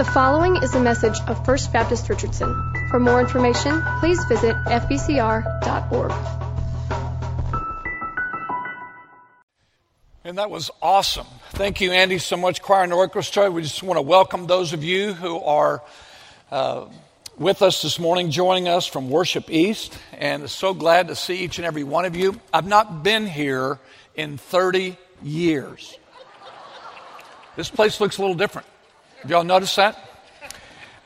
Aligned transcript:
The 0.00 0.06
following 0.06 0.56
is 0.56 0.74
a 0.74 0.80
message 0.80 1.20
of 1.26 1.44
First 1.44 1.74
Baptist 1.74 2.08
Richardson. 2.08 2.72
For 2.88 2.98
more 2.98 3.20
information, 3.20 3.82
please 3.98 4.18
visit 4.30 4.56
fbcr.org. 4.64 6.12
And 10.24 10.38
that 10.38 10.50
was 10.50 10.70
awesome. 10.80 11.26
Thank 11.50 11.82
you, 11.82 11.92
Andy, 11.92 12.16
so 12.16 12.38
much, 12.38 12.62
choir 12.62 12.84
and 12.84 12.94
orchestra. 12.94 13.50
We 13.50 13.60
just 13.60 13.82
want 13.82 13.98
to 13.98 14.02
welcome 14.02 14.46
those 14.46 14.72
of 14.72 14.82
you 14.82 15.12
who 15.12 15.38
are 15.38 15.82
uh, 16.50 16.86
with 17.36 17.60
us 17.60 17.82
this 17.82 17.98
morning, 17.98 18.30
joining 18.30 18.68
us 18.68 18.86
from 18.86 19.10
Worship 19.10 19.50
East. 19.50 19.98
And 20.14 20.48
so 20.48 20.72
glad 20.72 21.08
to 21.08 21.14
see 21.14 21.44
each 21.44 21.58
and 21.58 21.66
every 21.66 21.84
one 21.84 22.06
of 22.06 22.16
you. 22.16 22.40
I've 22.54 22.66
not 22.66 23.02
been 23.02 23.26
here 23.26 23.78
in 24.14 24.38
30 24.38 24.96
years. 25.22 25.94
This 27.54 27.68
place 27.68 28.00
looks 28.00 28.16
a 28.16 28.22
little 28.22 28.34
different. 28.34 28.66
Y'all 29.26 29.44
noticed 29.44 29.76
that? 29.76 29.98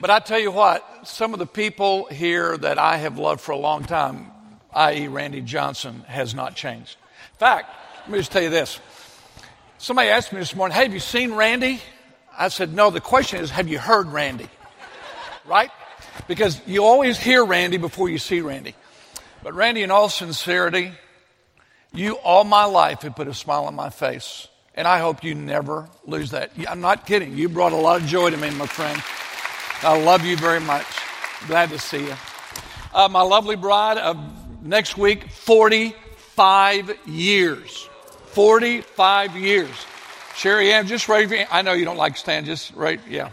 But 0.00 0.10
I 0.10 0.20
tell 0.20 0.38
you 0.38 0.52
what, 0.52 1.06
some 1.06 1.32
of 1.32 1.38
the 1.38 1.46
people 1.46 2.06
here 2.06 2.56
that 2.58 2.78
I 2.78 2.98
have 2.98 3.18
loved 3.18 3.40
for 3.40 3.52
a 3.52 3.56
long 3.56 3.84
time, 3.84 4.30
i.e., 4.72 5.08
Randy 5.08 5.40
Johnson, 5.40 6.04
has 6.06 6.34
not 6.34 6.54
changed. 6.54 6.96
In 7.32 7.38
fact, 7.38 7.70
let 8.02 8.10
me 8.10 8.18
just 8.18 8.30
tell 8.30 8.42
you 8.42 8.50
this. 8.50 8.78
Somebody 9.78 10.10
asked 10.10 10.32
me 10.32 10.38
this 10.38 10.54
morning, 10.54 10.76
hey, 10.76 10.84
have 10.84 10.94
you 10.94 11.00
seen 11.00 11.34
Randy? 11.34 11.80
I 12.36 12.48
said, 12.48 12.72
no, 12.72 12.90
the 12.90 13.00
question 13.00 13.40
is, 13.40 13.50
have 13.50 13.68
you 13.68 13.78
heard 13.78 14.06
Randy? 14.06 14.48
Right? 15.44 15.70
Because 16.28 16.60
you 16.66 16.84
always 16.84 17.18
hear 17.18 17.44
Randy 17.44 17.78
before 17.78 18.08
you 18.08 18.18
see 18.18 18.40
Randy. 18.40 18.74
But 19.42 19.54
Randy, 19.54 19.82
in 19.82 19.90
all 19.90 20.08
sincerity, 20.08 20.92
you 21.92 22.14
all 22.14 22.44
my 22.44 22.64
life 22.64 23.02
have 23.02 23.16
put 23.16 23.28
a 23.28 23.34
smile 23.34 23.64
on 23.64 23.74
my 23.74 23.90
face. 23.90 24.48
And 24.74 24.88
I 24.88 24.98
hope 24.98 25.22
you 25.22 25.34
never 25.34 25.88
lose 26.04 26.30
that. 26.30 26.50
I'm 26.68 26.80
not 26.80 27.06
kidding. 27.06 27.36
You 27.36 27.48
brought 27.48 27.72
a 27.72 27.76
lot 27.76 28.00
of 28.00 28.06
joy 28.06 28.30
to 28.30 28.36
me, 28.36 28.50
my 28.50 28.66
friend. 28.66 29.00
I 29.82 30.02
love 30.02 30.24
you 30.24 30.36
very 30.36 30.60
much. 30.60 30.86
Glad 31.46 31.70
to 31.70 31.78
see 31.78 32.04
you. 32.06 32.14
Uh, 32.92 33.08
my 33.08 33.22
lovely 33.22 33.56
bride 33.56 33.98
of 33.98 34.18
next 34.64 34.96
week, 34.96 35.28
45 35.30 37.06
years. 37.06 37.88
45 38.32 39.36
years. 39.36 39.86
Sherry 40.34 40.72
Ann, 40.72 40.86
just 40.86 41.08
raise 41.08 41.30
your 41.30 41.44
I 41.50 41.62
know 41.62 41.72
you 41.72 41.84
don't 41.84 41.96
like 41.96 42.16
stand, 42.16 42.46
just 42.46 42.74
right, 42.74 43.00
yeah. 43.08 43.30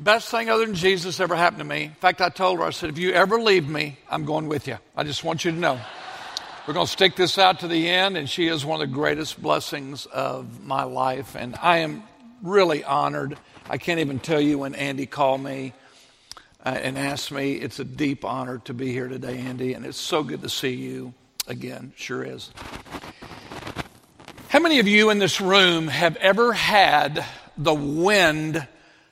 Best 0.00 0.30
thing 0.30 0.48
other 0.48 0.66
than 0.66 0.74
Jesus 0.74 1.20
ever 1.20 1.36
happened 1.36 1.58
to 1.58 1.64
me. 1.64 1.84
In 1.84 1.94
fact, 1.94 2.20
I 2.20 2.28
told 2.28 2.58
her, 2.58 2.64
I 2.64 2.70
said, 2.70 2.90
if 2.90 2.98
you 2.98 3.12
ever 3.12 3.40
leave 3.40 3.68
me, 3.68 3.98
I'm 4.08 4.24
going 4.24 4.48
with 4.48 4.66
you. 4.66 4.78
I 4.96 5.04
just 5.04 5.22
want 5.24 5.44
you 5.44 5.52
to 5.52 5.56
know. 5.56 5.80
We're 6.68 6.74
going 6.74 6.86
to 6.86 6.92
stick 6.92 7.16
this 7.16 7.38
out 7.38 7.60
to 7.60 7.66
the 7.66 7.88
end, 7.88 8.18
and 8.18 8.28
she 8.28 8.46
is 8.46 8.62
one 8.62 8.82
of 8.82 8.86
the 8.86 8.94
greatest 8.94 9.40
blessings 9.40 10.04
of 10.04 10.62
my 10.62 10.82
life. 10.82 11.34
And 11.34 11.56
I 11.62 11.78
am 11.78 12.02
really 12.42 12.84
honored. 12.84 13.38
I 13.70 13.78
can't 13.78 14.00
even 14.00 14.18
tell 14.18 14.38
you 14.38 14.58
when 14.58 14.74
Andy 14.74 15.06
called 15.06 15.42
me 15.42 15.72
uh, 16.66 16.68
and 16.68 16.98
asked 16.98 17.32
me. 17.32 17.54
It's 17.54 17.78
a 17.78 17.86
deep 17.86 18.22
honor 18.22 18.58
to 18.66 18.74
be 18.74 18.92
here 18.92 19.08
today, 19.08 19.38
Andy, 19.38 19.72
and 19.72 19.86
it's 19.86 19.96
so 19.96 20.22
good 20.22 20.42
to 20.42 20.50
see 20.50 20.74
you 20.74 21.14
again. 21.46 21.94
Sure 21.96 22.22
is. 22.22 22.50
How 24.48 24.58
many 24.58 24.78
of 24.78 24.86
you 24.86 25.08
in 25.08 25.18
this 25.18 25.40
room 25.40 25.88
have 25.88 26.16
ever 26.16 26.52
had 26.52 27.24
the 27.56 27.72
wind 27.72 28.68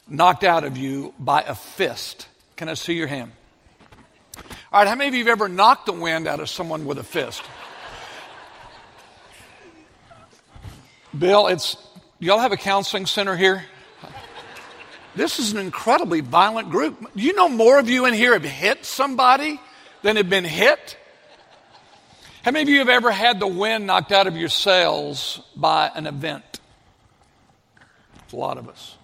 knocked 0.06 0.44
out 0.44 0.64
of 0.64 0.76
you 0.76 1.14
by 1.18 1.40
a 1.40 1.54
fist? 1.54 2.28
Can 2.56 2.68
I 2.68 2.74
see 2.74 2.92
your 2.92 3.06
hand? 3.06 3.32
All 4.76 4.82
right, 4.82 4.88
how 4.88 4.94
many 4.94 5.08
of 5.08 5.14
you 5.14 5.24
have 5.24 5.28
ever 5.28 5.48
knocked 5.48 5.86
the 5.86 5.94
wind 5.94 6.28
out 6.28 6.38
of 6.38 6.50
someone 6.50 6.84
with 6.84 6.98
a 6.98 7.02
fist? 7.02 7.42
Bill, 11.18 11.46
it's 11.46 11.78
y'all 12.18 12.40
have 12.40 12.52
a 12.52 12.58
counseling 12.58 13.06
center 13.06 13.34
here? 13.34 13.64
This 15.14 15.38
is 15.38 15.52
an 15.52 15.58
incredibly 15.60 16.20
violent 16.20 16.68
group. 16.68 17.00
Do 17.16 17.22
you 17.22 17.32
know 17.32 17.48
more 17.48 17.78
of 17.78 17.88
you 17.88 18.04
in 18.04 18.12
here 18.12 18.34
have 18.34 18.44
hit 18.44 18.84
somebody 18.84 19.58
than 20.02 20.16
have 20.16 20.28
been 20.28 20.44
hit? 20.44 20.98
How 22.42 22.50
many 22.50 22.64
of 22.64 22.68
you 22.68 22.80
have 22.80 22.90
ever 22.90 23.10
had 23.10 23.40
the 23.40 23.46
wind 23.46 23.86
knocked 23.86 24.12
out 24.12 24.26
of 24.26 24.36
your 24.36 24.50
sails 24.50 25.40
by 25.56 25.90
an 25.94 26.06
event? 26.06 26.60
It's 28.24 28.34
a 28.34 28.36
lot 28.36 28.58
of 28.58 28.68
us. 28.68 28.95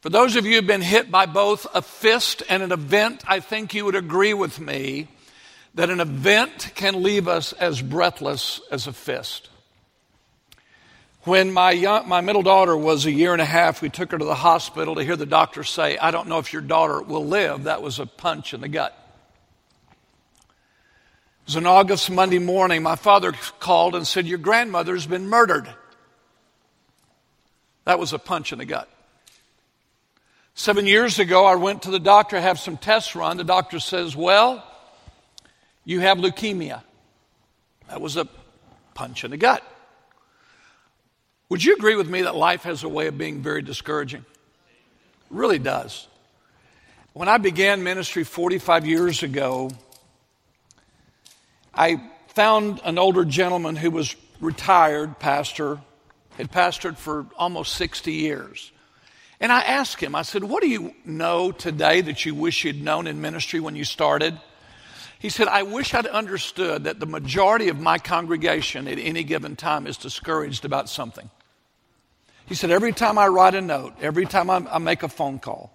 For 0.00 0.08
those 0.08 0.36
of 0.36 0.46
you 0.46 0.52
who 0.52 0.56
have 0.56 0.66
been 0.66 0.80
hit 0.80 1.10
by 1.10 1.26
both 1.26 1.66
a 1.74 1.82
fist 1.82 2.42
and 2.48 2.62
an 2.62 2.72
event, 2.72 3.22
I 3.26 3.40
think 3.40 3.74
you 3.74 3.84
would 3.84 3.94
agree 3.94 4.32
with 4.32 4.58
me 4.58 5.08
that 5.74 5.90
an 5.90 6.00
event 6.00 6.72
can 6.74 7.02
leave 7.02 7.28
us 7.28 7.52
as 7.52 7.82
breathless 7.82 8.62
as 8.70 8.86
a 8.86 8.94
fist. 8.94 9.50
When 11.24 11.52
my, 11.52 11.72
young, 11.72 12.08
my 12.08 12.22
middle 12.22 12.42
daughter 12.42 12.74
was 12.74 13.04
a 13.04 13.12
year 13.12 13.34
and 13.34 13.42
a 13.42 13.46
half, 13.46 13.82
we 13.82 13.90
took 13.90 14.10
her 14.12 14.18
to 14.18 14.24
the 14.24 14.34
hospital 14.34 14.94
to 14.94 15.04
hear 15.04 15.16
the 15.16 15.26
doctor 15.26 15.62
say, 15.64 15.98
I 15.98 16.10
don't 16.10 16.28
know 16.28 16.38
if 16.38 16.54
your 16.54 16.62
daughter 16.62 17.02
will 17.02 17.26
live. 17.26 17.64
That 17.64 17.82
was 17.82 17.98
a 17.98 18.06
punch 18.06 18.54
in 18.54 18.62
the 18.62 18.68
gut. 18.68 18.96
It 20.40 20.46
was 21.46 21.56
an 21.56 21.66
August 21.66 22.10
Monday 22.10 22.38
morning. 22.38 22.82
My 22.82 22.96
father 22.96 23.32
called 23.58 23.94
and 23.94 24.06
said, 24.06 24.26
Your 24.26 24.38
grandmother's 24.38 25.06
been 25.06 25.28
murdered. 25.28 25.68
That 27.84 27.98
was 27.98 28.14
a 28.14 28.18
punch 28.18 28.52
in 28.52 28.58
the 28.58 28.64
gut. 28.64 28.88
Seven 30.60 30.86
years 30.86 31.18
ago, 31.18 31.46
I 31.46 31.54
went 31.54 31.84
to 31.84 31.90
the 31.90 31.98
doctor 31.98 32.36
to 32.36 32.42
have 32.42 32.60
some 32.60 32.76
tests 32.76 33.16
run. 33.16 33.38
The 33.38 33.44
doctor 33.44 33.80
says, 33.80 34.14
Well, 34.14 34.62
you 35.86 36.00
have 36.00 36.18
leukemia. 36.18 36.82
That 37.88 38.02
was 38.02 38.18
a 38.18 38.28
punch 38.92 39.24
in 39.24 39.30
the 39.30 39.38
gut. 39.38 39.62
Would 41.48 41.64
you 41.64 41.76
agree 41.76 41.94
with 41.94 42.10
me 42.10 42.20
that 42.20 42.36
life 42.36 42.64
has 42.64 42.84
a 42.84 42.90
way 42.90 43.06
of 43.06 43.16
being 43.16 43.40
very 43.40 43.62
discouraging? 43.62 44.20
It 44.20 45.30
really 45.30 45.58
does. 45.58 46.06
When 47.14 47.30
I 47.30 47.38
began 47.38 47.82
ministry 47.82 48.22
45 48.22 48.86
years 48.86 49.22
ago, 49.22 49.70
I 51.72 52.02
found 52.34 52.82
an 52.84 52.98
older 52.98 53.24
gentleman 53.24 53.76
who 53.76 53.90
was 53.90 54.14
retired 54.42 55.18
pastor, 55.18 55.80
had 56.36 56.52
pastored 56.52 56.98
for 56.98 57.24
almost 57.38 57.72
60 57.76 58.12
years. 58.12 58.72
And 59.40 59.50
I 59.50 59.62
asked 59.62 60.02
him, 60.02 60.14
I 60.14 60.22
said, 60.22 60.44
What 60.44 60.62
do 60.62 60.68
you 60.68 60.94
know 61.04 61.50
today 61.50 62.02
that 62.02 62.26
you 62.26 62.34
wish 62.34 62.64
you'd 62.64 62.82
known 62.82 63.06
in 63.06 63.22
ministry 63.22 63.58
when 63.58 63.74
you 63.74 63.84
started? 63.84 64.38
He 65.18 65.30
said, 65.30 65.48
I 65.48 65.62
wish 65.62 65.94
I'd 65.94 66.06
understood 66.06 66.84
that 66.84 67.00
the 67.00 67.06
majority 67.06 67.68
of 67.68 67.80
my 67.80 67.98
congregation 67.98 68.86
at 68.86 68.98
any 68.98 69.22
given 69.22 69.56
time 69.56 69.86
is 69.86 69.96
discouraged 69.96 70.64
about 70.64 70.88
something. 70.88 71.30
He 72.46 72.54
said, 72.54 72.70
Every 72.70 72.92
time 72.92 73.16
I 73.18 73.28
write 73.28 73.54
a 73.54 73.62
note, 73.62 73.94
every 74.02 74.26
time 74.26 74.50
I, 74.50 74.78
make 74.78 75.02
a 75.02 75.08
phone 75.08 75.38
call, 75.38 75.72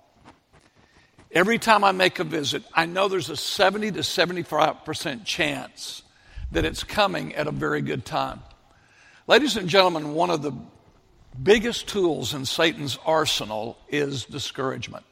every 1.32 1.58
time 1.58 1.84
I 1.84 1.92
make 1.92 2.20
a 2.20 2.24
visit, 2.24 2.64
I 2.74 2.86
know 2.86 3.08
there's 3.08 3.32
a 3.32 3.38
70 3.38 3.94
to 3.94 4.00
75% 4.00 5.26
chance 5.26 6.04
that 6.52 6.66
it's 6.66 6.84
coming 6.84 7.34
at 7.34 7.48
a 7.48 7.52
very 7.52 7.82
good 7.82 8.06
time. 8.06 8.42
Ladies 9.26 9.58
and 9.58 9.68
gentlemen, 9.68 10.14
one 10.14 10.30
of 10.30 10.44
the 10.44 10.54
biggest 11.44 11.88
tools 11.88 12.34
in 12.34 12.46
Satan's 12.46 12.98
arsenal 13.06 13.78
is 13.90 14.26
discouragement. 14.26 15.06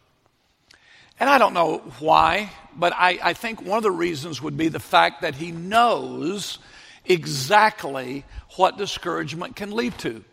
And 1.20 1.30
I 1.30 1.38
don't 1.38 1.54
know 1.54 1.78
why, 2.00 2.52
but 2.76 2.94
I, 2.94 3.20
I, 3.22 3.34
think 3.34 3.62
one 3.62 3.78
of 3.78 3.84
the 3.84 3.92
reasons 3.92 4.42
would 4.42 4.58
be 4.58 4.68
the 4.68 4.80
fact 4.80 5.22
that 5.22 5.36
he 5.36 5.52
knows 5.52 6.60
exactly 7.06 8.26
what 8.56 8.78
discouragement 8.78 9.56
can 9.56 9.72
lead 9.72 9.98
to. 10.00 10.24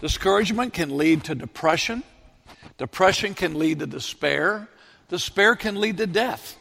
Discouragement 0.00 0.74
can 0.74 0.96
lead 0.96 1.24
to 1.24 1.34
depression, 1.34 2.02
depression 2.76 3.34
can 3.34 3.58
lead 3.58 3.78
to 3.78 3.86
despair, 3.86 4.68
despair 5.08 5.56
can 5.56 5.80
lead 5.80 5.96
to 5.98 6.06
death. 6.06 6.58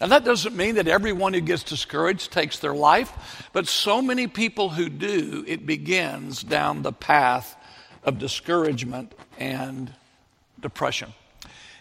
Now, 0.00 0.08
that 0.08 0.24
doesn't 0.24 0.56
mean 0.56 0.76
that 0.76 0.88
everyone 0.88 1.32
who 1.32 1.40
gets 1.40 1.62
discouraged 1.62 2.32
takes 2.32 2.58
their 2.58 2.74
life, 2.74 3.46
but 3.52 3.68
so 3.68 4.02
many 4.02 4.26
people 4.26 4.70
who 4.70 4.88
do, 4.88 5.44
it 5.46 5.64
begins 5.64 6.42
down 6.42 6.82
the 6.82 6.92
path 6.92 7.56
of 8.04 8.18
discouragement 8.18 9.14
and 9.38 9.92
depression. 10.60 11.12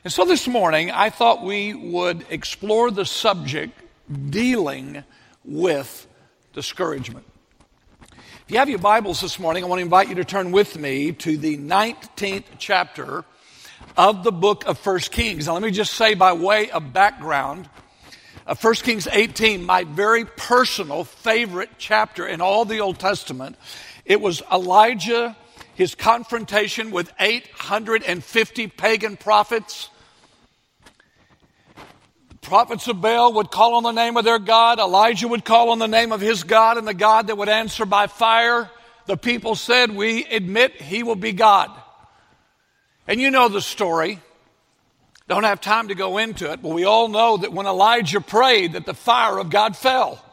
And 0.03 0.12
so 0.12 0.25
this 0.25 0.47
morning, 0.47 0.91
I 0.91 1.09
thought 1.09 1.44
we 1.44 1.73
would 1.73 2.25
explore 2.29 2.89
the 2.91 3.06
subject 3.06 3.79
dealing 4.29 5.03
with 5.44 6.07
discouragement. 6.53 7.25
If 8.01 8.45
you 8.50 8.57
have 8.57 8.69
your 8.69 8.79
Bibles 8.79 9.21
this 9.21 9.39
morning, 9.39 9.63
I 9.63 9.68
want 9.68 9.79
to 9.79 9.83
invite 9.83 10.09
you 10.09 10.15
to 10.15 10.25
turn 10.25 10.51
with 10.51 10.77
me 10.77 11.12
to 11.13 11.38
the 11.38 11.57
19th 11.57 12.45
chapter 12.57 13.24
of 13.95 14.24
the 14.24 14.31
book 14.31 14.65
of 14.65 14.83
1 14.85 15.00
Kings. 15.12 15.47
Now, 15.47 15.53
let 15.53 15.62
me 15.62 15.71
just 15.71 15.94
say 15.94 16.15
by 16.15 16.33
way 16.33 16.69
of 16.71 16.91
background, 16.94 17.69
uh, 18.47 18.56
1 18.56 18.74
Kings 18.75 19.07
18, 19.12 19.63
my 19.63 19.83
very 19.83 20.25
personal 20.25 21.03
favorite 21.03 21.69
chapter 21.77 22.27
in 22.27 22.41
all 22.41 22.65
the 22.65 22.79
Old 22.79 23.00
Testament. 23.00 23.56
It 24.03 24.19
was 24.19 24.41
Elijah 24.51 25.38
his 25.81 25.95
confrontation 25.95 26.92
with 26.92 27.12
850 27.19 28.68
pagan 28.68 29.18
prophets. 29.18 29.89
The 32.30 32.36
prophets 32.36 32.88
of 32.88 33.01
Baal 33.01 33.33
would 33.33 33.50
call 33.50 33.74
on 33.74 33.81
the 33.81 33.92
name 33.92 34.16
of 34.16 34.24
their 34.24 34.38
God. 34.38 34.78
Elijah 34.78 35.28
would 35.28 35.44
call 35.44 35.72
on 35.72 35.80
the 35.80 35.88
name 35.88 36.12
of 36.12 36.22
his 36.22 36.44
God 36.44 36.78
and 36.78 36.88
the 36.88 36.94
God 36.94 37.28
that 37.28 37.38
would 37.39 37.50
answer 37.50 37.88
by 37.88 38.06
fire. 38.06 38.69
The 39.07 39.18
people 39.18 39.56
said, 39.56 39.89
We 39.89 40.24
admit 40.25 40.80
he 40.80 41.01
will 41.01 41.16
be 41.16 41.31
God. 41.31 41.72
And 43.07 43.19
you 43.19 43.31
know 43.31 43.50
the 43.50 43.60
story. 43.60 44.19
Don't 45.27 45.45
have 45.45 45.62
time 45.62 45.88
to 45.88 45.95
go 45.95 46.19
into 46.19 46.51
it, 46.51 46.62
but 46.62 46.74
we 46.74 46.84
all 46.84 47.07
know 47.07 47.38
that 47.38 47.54
when 47.54 47.66
Elijah 47.66 48.22
prayed 48.22 48.74
that 48.74 48.86
the 48.86 48.94
fire 48.94 49.39
of 49.39 49.50
God 49.50 49.75
fell. 49.75 50.24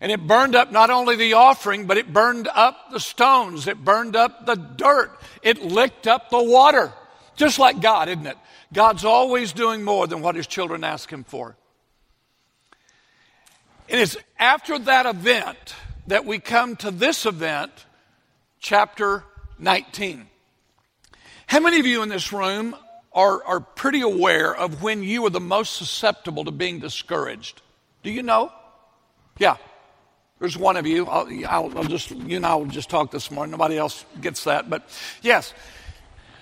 And 0.00 0.10
it 0.10 0.26
burned 0.26 0.54
up 0.54 0.72
not 0.72 0.88
only 0.90 1.16
the 1.16 1.34
offering, 1.34 1.86
but 1.86 1.98
it 1.98 2.12
burned 2.12 2.48
up 2.48 2.90
the 2.90 3.00
stones. 3.00 3.66
It 3.66 3.84
burned 3.84 4.16
up 4.16 4.46
the 4.46 4.54
dirt. 4.54 5.12
It 5.42 5.62
licked 5.62 6.06
up 6.06 6.30
the 6.30 6.42
water. 6.42 6.92
Just 7.36 7.58
like 7.58 7.80
God, 7.80 8.08
isn't 8.08 8.26
it? 8.26 8.38
God's 8.72 9.04
always 9.04 9.52
doing 9.52 9.82
more 9.82 10.06
than 10.06 10.22
what 10.22 10.36
his 10.36 10.46
children 10.46 10.84
ask 10.84 11.10
him 11.10 11.24
for. 11.24 11.56
And 13.88 14.00
it's 14.00 14.16
after 14.38 14.78
that 14.78 15.06
event 15.06 15.74
that 16.06 16.24
we 16.24 16.38
come 16.38 16.76
to 16.76 16.90
this 16.90 17.26
event, 17.26 17.72
chapter 18.58 19.24
19. 19.58 20.26
How 21.46 21.60
many 21.60 21.80
of 21.80 21.86
you 21.86 22.02
in 22.02 22.08
this 22.08 22.32
room 22.32 22.76
are, 23.12 23.44
are 23.44 23.60
pretty 23.60 24.00
aware 24.00 24.54
of 24.54 24.82
when 24.82 25.02
you 25.02 25.26
are 25.26 25.30
the 25.30 25.40
most 25.40 25.74
susceptible 25.74 26.44
to 26.44 26.52
being 26.52 26.78
discouraged? 26.78 27.60
Do 28.02 28.10
you 28.10 28.22
know? 28.22 28.52
Yeah. 29.38 29.56
There's 30.40 30.56
one 30.56 30.78
of 30.78 30.86
you. 30.86 31.06
I'll, 31.06 31.28
I'll, 31.46 31.78
I'll 31.78 31.84
just, 31.84 32.10
you 32.10 32.36
and 32.36 32.46
I 32.46 32.54
will 32.54 32.66
just 32.66 32.88
talk 32.88 33.10
this 33.10 33.30
morning. 33.30 33.52
Nobody 33.52 33.76
else 33.76 34.04
gets 34.20 34.44
that. 34.44 34.70
But 34.70 34.88
yes, 35.22 35.52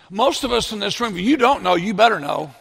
most 0.09 0.45
of 0.45 0.53
us 0.53 0.73
in 0.73 0.79
this 0.79 1.01
room, 1.01 1.17
if 1.19 1.25
you 1.25 1.37
don't 1.37 1.65
know, 1.65 1.75
you 1.75 1.95
better 1.95 2.21
know. 2.21 2.55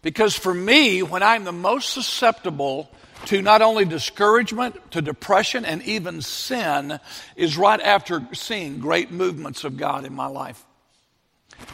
Because 0.00 0.34
for 0.34 0.54
me, 0.54 1.02
when 1.02 1.22
I'm 1.22 1.44
the 1.44 1.52
most 1.52 1.90
susceptible 1.90 2.90
to 3.26 3.42
not 3.42 3.60
only 3.60 3.84
discouragement, 3.84 4.92
to 4.92 5.02
depression, 5.02 5.64
and 5.64 5.82
even 5.82 6.22
sin, 6.22 6.98
is 7.34 7.58
right 7.58 7.80
after 7.80 8.26
seeing 8.32 8.78
great 8.78 9.10
movements 9.10 9.64
of 9.64 9.76
God 9.76 10.04
in 10.04 10.14
my 10.14 10.26
life. 10.26 10.64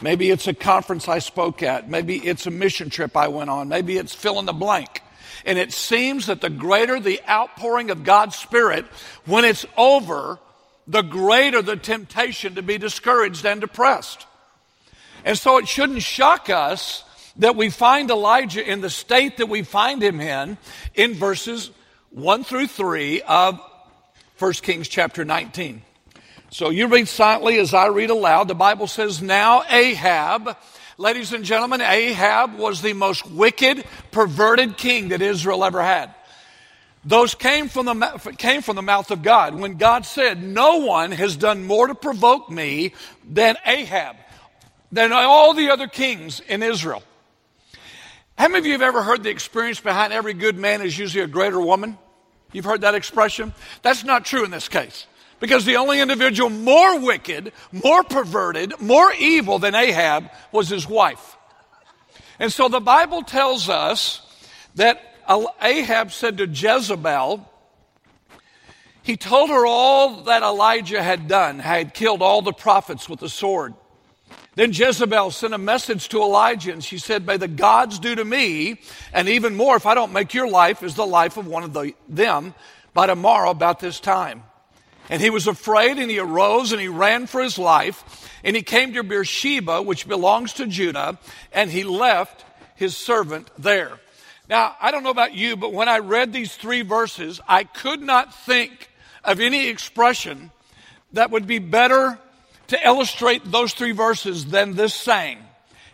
Maybe 0.01 0.29
it's 0.29 0.47
a 0.47 0.53
conference 0.53 1.07
I 1.07 1.19
spoke 1.19 1.63
at. 1.63 1.89
Maybe 1.89 2.17
it's 2.17 2.47
a 2.47 2.51
mission 2.51 2.89
trip 2.89 3.15
I 3.15 3.27
went 3.27 3.49
on. 3.49 3.69
Maybe 3.69 3.97
it's 3.97 4.13
fill 4.13 4.39
in 4.39 4.45
the 4.45 4.53
blank. 4.53 5.01
And 5.45 5.57
it 5.57 5.73
seems 5.73 6.27
that 6.27 6.41
the 6.41 6.49
greater 6.49 6.99
the 6.99 7.21
outpouring 7.27 7.89
of 7.89 8.03
God's 8.03 8.35
Spirit, 8.35 8.85
when 9.25 9.45
it's 9.45 9.65
over, 9.77 10.39
the 10.87 11.01
greater 11.01 11.61
the 11.61 11.75
temptation 11.75 12.55
to 12.55 12.61
be 12.61 12.77
discouraged 12.77 13.45
and 13.45 13.61
depressed. 13.61 14.25
And 15.25 15.37
so 15.37 15.57
it 15.57 15.67
shouldn't 15.67 16.01
shock 16.01 16.49
us 16.49 17.03
that 17.37 17.55
we 17.55 17.69
find 17.69 18.09
Elijah 18.09 18.69
in 18.69 18.81
the 18.81 18.89
state 18.89 19.37
that 19.37 19.49
we 19.49 19.63
find 19.63 20.01
him 20.01 20.19
in 20.21 20.57
in 20.93 21.13
verses 21.13 21.71
1 22.11 22.43
through 22.43 22.67
3 22.67 23.21
of 23.23 23.59
1 24.37 24.53
Kings 24.53 24.87
chapter 24.87 25.25
19. 25.25 25.81
So 26.51 26.69
you 26.69 26.87
read 26.87 27.07
silently 27.07 27.57
as 27.57 27.73
I 27.73 27.87
read 27.87 28.11
aloud. 28.11 28.47
The 28.47 28.53
Bible 28.53 28.85
says, 28.85 29.21
Now 29.21 29.63
Ahab, 29.67 30.55
ladies 30.97 31.33
and 31.33 31.43
gentlemen, 31.43 31.81
Ahab 31.81 32.57
was 32.57 32.81
the 32.81 32.93
most 32.93 33.29
wicked, 33.29 33.83
perverted 34.11 34.77
king 34.77 35.09
that 35.09 35.21
Israel 35.21 35.63
ever 35.63 35.81
had. 35.81 36.13
Those 37.05 37.35
came 37.35 37.67
from, 37.67 37.85
the, 37.85 38.35
came 38.37 38.61
from 38.61 38.77
the 38.77 38.81
mouth 38.81 39.11
of 39.11 39.23
God. 39.23 39.55
When 39.55 39.75
God 39.75 40.05
said, 40.05 40.41
No 40.41 40.77
one 40.77 41.11
has 41.11 41.35
done 41.35 41.65
more 41.65 41.87
to 41.87 41.95
provoke 41.95 42.49
me 42.49 42.93
than 43.27 43.57
Ahab, 43.65 44.15
than 44.91 45.11
all 45.11 45.53
the 45.53 45.69
other 45.69 45.87
kings 45.87 46.39
in 46.39 46.63
Israel. 46.63 47.03
How 48.37 48.47
many 48.47 48.59
of 48.59 48.65
you 48.65 48.71
have 48.71 48.81
ever 48.81 49.03
heard 49.03 49.23
the 49.23 49.29
experience 49.29 49.79
behind 49.79 50.13
every 50.13 50.33
good 50.33 50.57
man 50.57 50.81
is 50.81 50.97
usually 50.97 51.23
a 51.23 51.27
greater 51.27 51.59
woman? 51.59 51.97
You've 52.51 52.65
heard 52.65 52.81
that 52.81 52.95
expression? 52.95 53.53
That's 53.81 54.03
not 54.03 54.25
true 54.25 54.45
in 54.45 54.51
this 54.51 54.69
case. 54.69 55.05
Because 55.43 55.65
the 55.65 55.75
only 55.75 55.99
individual 55.99 56.49
more 56.49 57.01
wicked, 57.01 57.51
more 57.73 58.01
perverted, 58.01 58.79
more 58.79 59.11
evil 59.11 59.59
than 59.59 59.75
Ahab 59.75 60.31
was 60.53 60.69
his 60.69 60.87
wife. 60.87 61.35
And 62.39 62.49
so 62.49 62.69
the 62.69 62.79
Bible 62.79 63.23
tells 63.23 63.67
us 63.67 64.21
that 64.75 65.03
Ahab 65.61 66.13
said 66.13 66.37
to 66.37 66.47
Jezebel, 66.47 67.45
he 69.01 69.17
told 69.17 69.49
her 69.49 69.65
all 69.65 70.23
that 70.23 70.43
Elijah 70.43 71.03
had 71.03 71.27
done, 71.27 71.59
had 71.59 71.93
killed 71.93 72.21
all 72.21 72.41
the 72.41 72.53
prophets 72.53 73.09
with 73.09 73.19
the 73.19 73.27
sword. 73.27 73.73
Then 74.55 74.71
Jezebel 74.71 75.31
sent 75.31 75.53
a 75.53 75.57
message 75.57 76.07
to 76.07 76.21
Elijah 76.21 76.71
and 76.71 76.81
she 76.81 76.97
said, 76.97 77.25
May 77.25 77.35
the 77.35 77.49
gods 77.49 77.99
do 77.99 78.15
to 78.15 78.23
me, 78.23 78.79
and 79.11 79.27
even 79.27 79.57
more 79.57 79.75
if 79.75 79.85
I 79.85 79.93
don't 79.93 80.13
make 80.13 80.33
your 80.33 80.47
life 80.47 80.83
as 80.83 80.95
the 80.95 81.05
life 81.05 81.35
of 81.35 81.47
one 81.47 81.63
of 81.63 81.73
the, 81.73 81.95
them 82.07 82.55
by 82.93 83.07
tomorrow 83.07 83.49
about 83.49 83.81
this 83.81 83.99
time. 83.99 84.43
And 85.09 85.21
he 85.21 85.29
was 85.29 85.47
afraid 85.47 85.97
and 85.97 86.09
he 86.09 86.19
arose 86.19 86.71
and 86.71 86.81
he 86.81 86.87
ran 86.87 87.27
for 87.27 87.41
his 87.41 87.57
life 87.57 88.29
and 88.43 88.55
he 88.55 88.61
came 88.61 88.93
to 88.93 89.03
Beersheba, 89.03 89.81
which 89.81 90.07
belongs 90.07 90.53
to 90.53 90.67
Judah, 90.67 91.17
and 91.51 91.71
he 91.71 91.83
left 91.83 92.43
his 92.75 92.95
servant 92.95 93.49
there. 93.57 93.99
Now, 94.49 94.75
I 94.81 94.91
don't 94.91 95.03
know 95.03 95.09
about 95.09 95.33
you, 95.33 95.55
but 95.55 95.71
when 95.71 95.87
I 95.87 95.99
read 95.99 96.33
these 96.33 96.55
three 96.55 96.81
verses, 96.81 97.39
I 97.47 97.63
could 97.63 98.01
not 98.01 98.35
think 98.35 98.89
of 99.23 99.39
any 99.39 99.69
expression 99.69 100.51
that 101.13 101.31
would 101.31 101.47
be 101.47 101.59
better 101.59 102.19
to 102.67 102.87
illustrate 102.87 103.49
those 103.49 103.73
three 103.73 103.93
verses 103.93 104.45
than 104.45 104.75
this 104.75 104.93
saying 104.93 105.39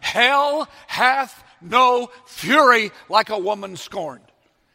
Hell 0.02 0.68
hath 0.88 1.44
no 1.62 2.10
fury 2.26 2.92
like 3.10 3.30
a 3.30 3.38
woman 3.38 3.76
scorned. 3.76 4.24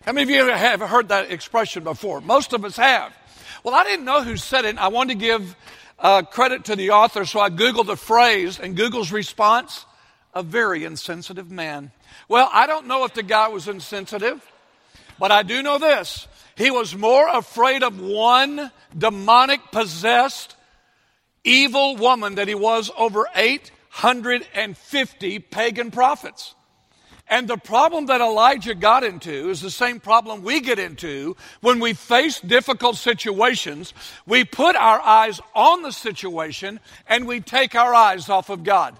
How 0.04 0.12
many 0.12 0.24
of 0.24 0.46
you 0.46 0.52
have 0.52 0.80
heard 0.80 1.08
that 1.08 1.30
expression 1.30 1.82
before? 1.82 2.20
Most 2.20 2.52
of 2.52 2.64
us 2.64 2.76
have. 2.76 3.12
Well, 3.64 3.74
I 3.74 3.84
didn't 3.84 4.04
know 4.04 4.22
who 4.22 4.36
said 4.36 4.66
it. 4.66 4.76
I 4.76 4.88
wanted 4.88 5.14
to 5.14 5.24
give 5.24 5.56
uh, 5.98 6.20
credit 6.20 6.66
to 6.66 6.76
the 6.76 6.90
author, 6.90 7.24
so 7.24 7.40
I 7.40 7.48
Googled 7.48 7.86
the 7.86 7.96
phrase, 7.96 8.60
and 8.60 8.76
Google's 8.76 9.10
response 9.10 9.86
a 10.34 10.42
very 10.42 10.84
insensitive 10.84 11.50
man. 11.50 11.90
Well, 12.28 12.50
I 12.52 12.66
don't 12.66 12.86
know 12.86 13.06
if 13.06 13.14
the 13.14 13.22
guy 13.22 13.48
was 13.48 13.66
insensitive, 13.66 14.46
but 15.18 15.32
I 15.32 15.44
do 15.44 15.62
know 15.62 15.78
this. 15.78 16.28
He 16.58 16.70
was 16.70 16.94
more 16.94 17.26
afraid 17.26 17.82
of 17.82 17.98
one 17.98 18.70
demonic 18.96 19.72
possessed 19.72 20.56
evil 21.42 21.96
woman 21.96 22.34
than 22.34 22.48
he 22.48 22.54
was 22.54 22.90
over 22.98 23.26
850 23.34 25.38
pagan 25.38 25.90
prophets. 25.90 26.54
And 27.28 27.48
the 27.48 27.56
problem 27.56 28.06
that 28.06 28.20
Elijah 28.20 28.74
got 28.74 29.02
into 29.02 29.48
is 29.48 29.60
the 29.60 29.70
same 29.70 29.98
problem 29.98 30.42
we 30.42 30.60
get 30.60 30.78
into 30.78 31.36
when 31.60 31.80
we 31.80 31.94
face 31.94 32.38
difficult 32.38 32.96
situations. 32.96 33.94
We 34.26 34.44
put 34.44 34.76
our 34.76 35.00
eyes 35.00 35.40
on 35.54 35.82
the 35.82 35.90
situation 35.90 36.80
and 37.08 37.26
we 37.26 37.40
take 37.40 37.74
our 37.74 37.94
eyes 37.94 38.28
off 38.28 38.50
of 38.50 38.62
God. 38.62 38.96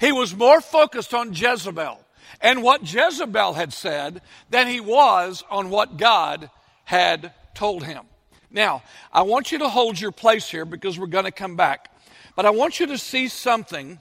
He 0.00 0.10
was 0.10 0.34
more 0.34 0.60
focused 0.60 1.14
on 1.14 1.32
Jezebel 1.32 2.00
and 2.40 2.62
what 2.62 2.92
Jezebel 2.92 3.54
had 3.54 3.72
said 3.72 4.20
than 4.50 4.66
he 4.66 4.80
was 4.80 5.44
on 5.50 5.70
what 5.70 5.96
God 5.96 6.50
had 6.84 7.32
told 7.54 7.84
him. 7.84 8.04
Now, 8.50 8.82
I 9.12 9.22
want 9.22 9.52
you 9.52 9.58
to 9.58 9.68
hold 9.68 10.00
your 10.00 10.12
place 10.12 10.50
here 10.50 10.64
because 10.64 10.98
we're 10.98 11.06
going 11.06 11.24
to 11.24 11.30
come 11.30 11.56
back. 11.56 11.90
But 12.34 12.44
I 12.44 12.50
want 12.50 12.80
you 12.80 12.86
to 12.86 12.98
see 12.98 13.28
something 13.28 14.00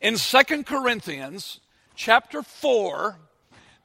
in 0.00 0.16
Second 0.16 0.66
Corinthians 0.66 1.60
chapter 1.96 2.42
4 2.42 3.18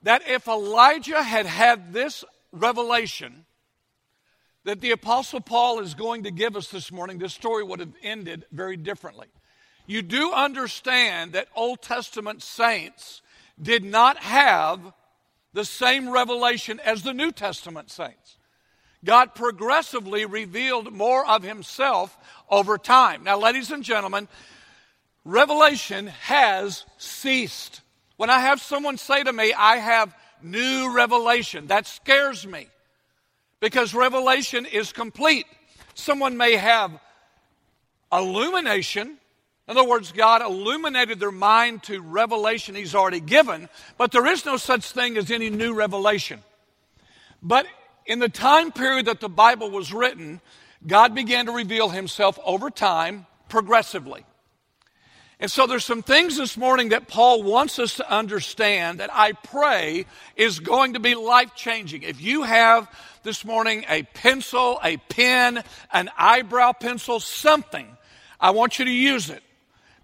that 0.04 0.28
if 0.28 0.48
Elijah 0.48 1.24
had 1.24 1.46
had 1.46 1.94
this 1.94 2.24
revelation 2.52 3.46
that 4.64 4.82
the 4.82 4.92
Apostle 4.92 5.42
Paul 5.42 5.80
is 5.80 5.96
going 5.96 6.24
to 6.24 6.32
give 6.32 6.56
us 6.56 6.68
this 6.68 6.92
morning, 6.92 7.18
this 7.18 7.34
story 7.34 7.64
would 7.64 7.80
have 7.80 7.94
ended 8.04 8.46
very 8.52 8.78
differently. 8.78 9.28
You 9.88 10.02
do 10.02 10.32
understand 10.32 11.34
that 11.34 11.48
Old 11.56 11.82
Testament 11.82 12.44
saints 12.44 13.22
did 13.60 13.84
not 13.84 14.18
have 14.18 14.80
the 15.54 15.66
same 15.66 16.10
revelation 16.10 16.80
as 16.80 17.04
the 17.04 17.14
New 17.14 17.32
Testament 17.32 17.90
saints. 17.90 18.38
God 19.04 19.34
progressively 19.34 20.26
revealed 20.26 20.94
more 20.94 21.28
of 21.28 21.44
himself 21.44 22.18
over 22.50 22.78
time. 22.78 23.24
Now, 23.24 23.40
ladies 23.40 23.72
and 23.72 23.84
gentlemen, 23.84 24.28
revelation 25.26 26.08
has 26.08 26.86
ceased. 26.98 27.81
When 28.22 28.30
I 28.30 28.42
have 28.42 28.62
someone 28.62 29.00
say 29.00 29.24
to 29.24 29.34
me, 29.34 29.52
I 29.52 29.78
have 29.78 30.16
new 30.44 30.94
revelation, 30.94 31.66
that 31.70 31.88
scares 31.88 32.46
me 32.46 32.68
because 33.60 33.96
revelation 33.96 34.68
is 34.68 34.94
complete. 34.94 35.48
Someone 35.96 36.38
may 36.38 36.56
have 36.56 36.92
illumination, 38.14 39.08
in 39.08 39.18
other 39.76 39.90
words, 39.90 40.12
God 40.12 40.44
illuminated 40.44 41.20
their 41.20 41.32
mind 41.32 41.82
to 41.86 42.00
revelation 42.00 42.76
He's 42.76 42.94
already 42.94 43.22
given, 43.22 43.68
but 43.98 44.12
there 44.12 44.28
is 44.28 44.46
no 44.46 44.56
such 44.56 44.92
thing 44.92 45.18
as 45.18 45.32
any 45.32 45.50
new 45.50 45.74
revelation. 45.74 46.44
But 47.42 47.66
in 48.06 48.20
the 48.20 48.30
time 48.30 48.72
period 48.72 49.08
that 49.08 49.20
the 49.20 49.30
Bible 49.30 49.72
was 49.72 49.92
written, 49.92 50.42
God 50.86 51.16
began 51.16 51.48
to 51.48 51.52
reveal 51.54 51.90
Himself 51.90 52.38
over 52.46 52.70
time, 52.70 53.26
progressively. 53.50 54.26
And 55.42 55.52
so 55.52 55.66
there's 55.66 55.84
some 55.84 56.04
things 56.04 56.38
this 56.38 56.56
morning 56.56 56.90
that 56.90 57.08
Paul 57.08 57.42
wants 57.42 57.80
us 57.80 57.96
to 57.96 58.10
understand 58.10 59.00
that 59.00 59.10
I 59.12 59.32
pray 59.32 60.06
is 60.36 60.60
going 60.60 60.94
to 60.94 61.00
be 61.00 61.16
life 61.16 61.56
changing. 61.56 62.04
If 62.04 62.22
you 62.22 62.44
have 62.44 62.88
this 63.24 63.44
morning 63.44 63.84
a 63.90 64.04
pencil, 64.04 64.80
a 64.84 64.98
pen, 64.98 65.64
an 65.92 66.12
eyebrow 66.16 66.74
pencil, 66.74 67.20
something, 67.20 67.88
I 68.40 68.52
want 68.52 68.78
you 68.78 68.86
to 68.86 68.92
use 68.92 69.32
it 69.32 69.44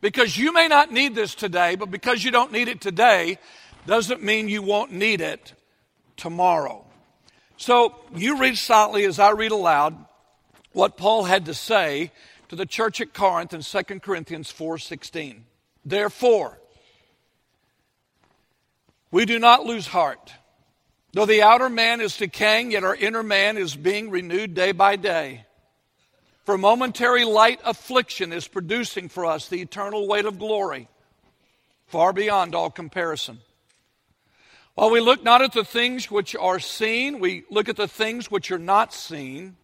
Because 0.01 0.38
you 0.38 0.53
may 0.53 0.67
not 0.67 0.91
need 0.91 1.15
this 1.15 1.36
today, 1.36 1.75
but 1.75 1.89
because 1.91 2.24
you 2.24 2.32
don't 2.32 2.51
need 2.51 2.67
it 2.67 2.82
today, 2.82 3.38
doesn't 3.86 4.24
mean 4.24 4.48
you 4.48 4.62
won't 4.62 4.91
need 4.91 5.22
it 5.22 5.53
tomorrow. 6.15 6.84
So 7.58 7.96
you 8.15 8.39
read 8.39 8.58
silently 8.58 9.06
as 9.06 9.20
I 9.20 9.32
read 9.32 9.51
aloud 9.51 9.98
what 10.72 10.98
Paul 10.98 11.24
had 11.24 11.46
to 11.46 11.53
say 11.53 12.12
to 12.50 12.56
the 12.56 12.66
church 12.66 13.01
at 13.01 13.13
Corinth 13.13 13.54
in 13.54 13.62
2 13.62 14.01
Corinthians 14.01 14.51
4:16. 14.51 15.46
Therefore, 15.86 16.60
we 19.12 19.25
do 19.25 19.39
not 19.39 19.66
lose 19.66 19.88
heart. 19.88 20.34
Though 21.13 21.25
the 21.25 21.42
outer 21.42 21.70
man 21.70 22.01
is 22.01 22.18
decaying, 22.18 22.72
yet 22.72 22.84
our 22.84 22.96
inner 22.96 23.24
man 23.24 23.58
is 23.58 23.75
being 23.75 24.10
renewed 24.10 24.54
day 24.54 24.72
by 24.72 24.98
day. 24.98 25.46
For 26.46 26.58
momentary 26.58 27.25
light 27.25 27.60
affliction 27.66 28.32
is 28.32 28.48
producing 28.48 29.10
for 29.10 29.25
us 29.25 29.48
the 29.48 29.62
eternal 29.62 30.08
weight 30.08 30.25
of 30.25 30.39
glory, 30.39 30.88
far 31.88 32.13
beyond 32.13 32.56
all 32.56 32.70
comparison. 32.70 33.39
While 34.75 34.92
we 34.92 35.00
look 35.00 35.24
not 35.24 35.42
at 35.42 35.54
the 35.54 35.66
things 35.66 36.12
which 36.12 36.36
are 36.36 36.60
seen, 36.60 37.20
we 37.20 37.46
look 37.50 37.68
at 37.68 37.77
the 37.77 37.88
things 37.88 38.30
which 38.30 38.51
are 38.51 38.60
not 38.60 38.94
seen. 38.94 39.58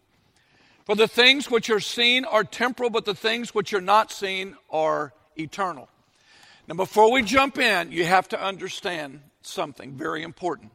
For 0.84 0.94
the 0.94 1.08
things 1.08 1.50
which 1.50 1.70
are 1.70 1.80
seen 1.80 2.24
are 2.24 2.44
temporal, 2.44 2.90
but 2.90 3.04
the 3.04 3.14
things 3.14 3.54
which 3.54 3.72
are 3.72 3.80
not 3.80 4.12
seen 4.12 4.56
are 4.70 5.14
eternal. 5.36 5.88
Now, 6.68 6.74
before 6.74 7.10
we 7.10 7.22
jump 7.22 7.58
in, 7.58 7.90
you 7.90 8.04
have 8.04 8.28
to 8.30 8.42
understand 8.42 9.20
something 9.42 9.92
very 9.92 10.22
important. 10.22 10.72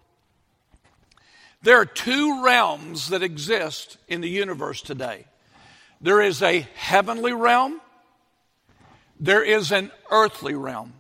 There 1.61 1.79
are 1.79 1.85
two 1.85 2.43
realms 2.43 3.09
that 3.09 3.21
exist 3.21 3.97
in 4.07 4.21
the 4.21 4.29
universe 4.29 4.81
today 4.81 5.25
there 6.01 6.21
is 6.21 6.41
a 6.41 6.61
heavenly 6.75 7.33
realm, 7.33 7.81
there 9.19 9.43
is 9.43 9.71
an 9.71 9.91
earthly 10.09 10.55
realm. 10.55 10.93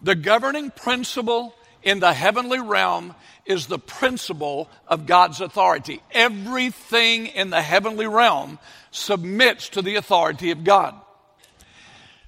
The 0.00 0.14
governing 0.14 0.70
principle 0.70 1.54
in 1.82 2.00
the 2.00 2.14
heavenly 2.14 2.58
realm 2.58 3.14
is 3.46 3.66
the 3.66 3.78
principle 3.78 4.68
of 4.88 5.06
God's 5.06 5.40
authority. 5.40 6.02
Everything 6.12 7.26
in 7.26 7.50
the 7.50 7.62
heavenly 7.62 8.06
realm 8.06 8.58
submits 8.90 9.68
to 9.70 9.82
the 9.82 9.96
authority 9.96 10.50
of 10.50 10.64
God. 10.64 10.94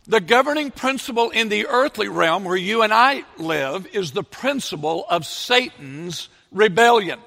The 0.07 0.21
governing 0.21 0.71
principle 0.71 1.31
in 1.31 1.49
the 1.49 1.67
earthly 1.67 2.09
realm 2.09 2.45
where 2.45 2.57
you 2.57 2.83
and 2.83 2.93
I 2.95 3.25
live 3.39 3.89
is 3.93 4.13
the 4.13 4.23
principle 4.23 5.05
of 5.09 5.27
Satan's 5.27 6.29
rebellion. 6.53 7.19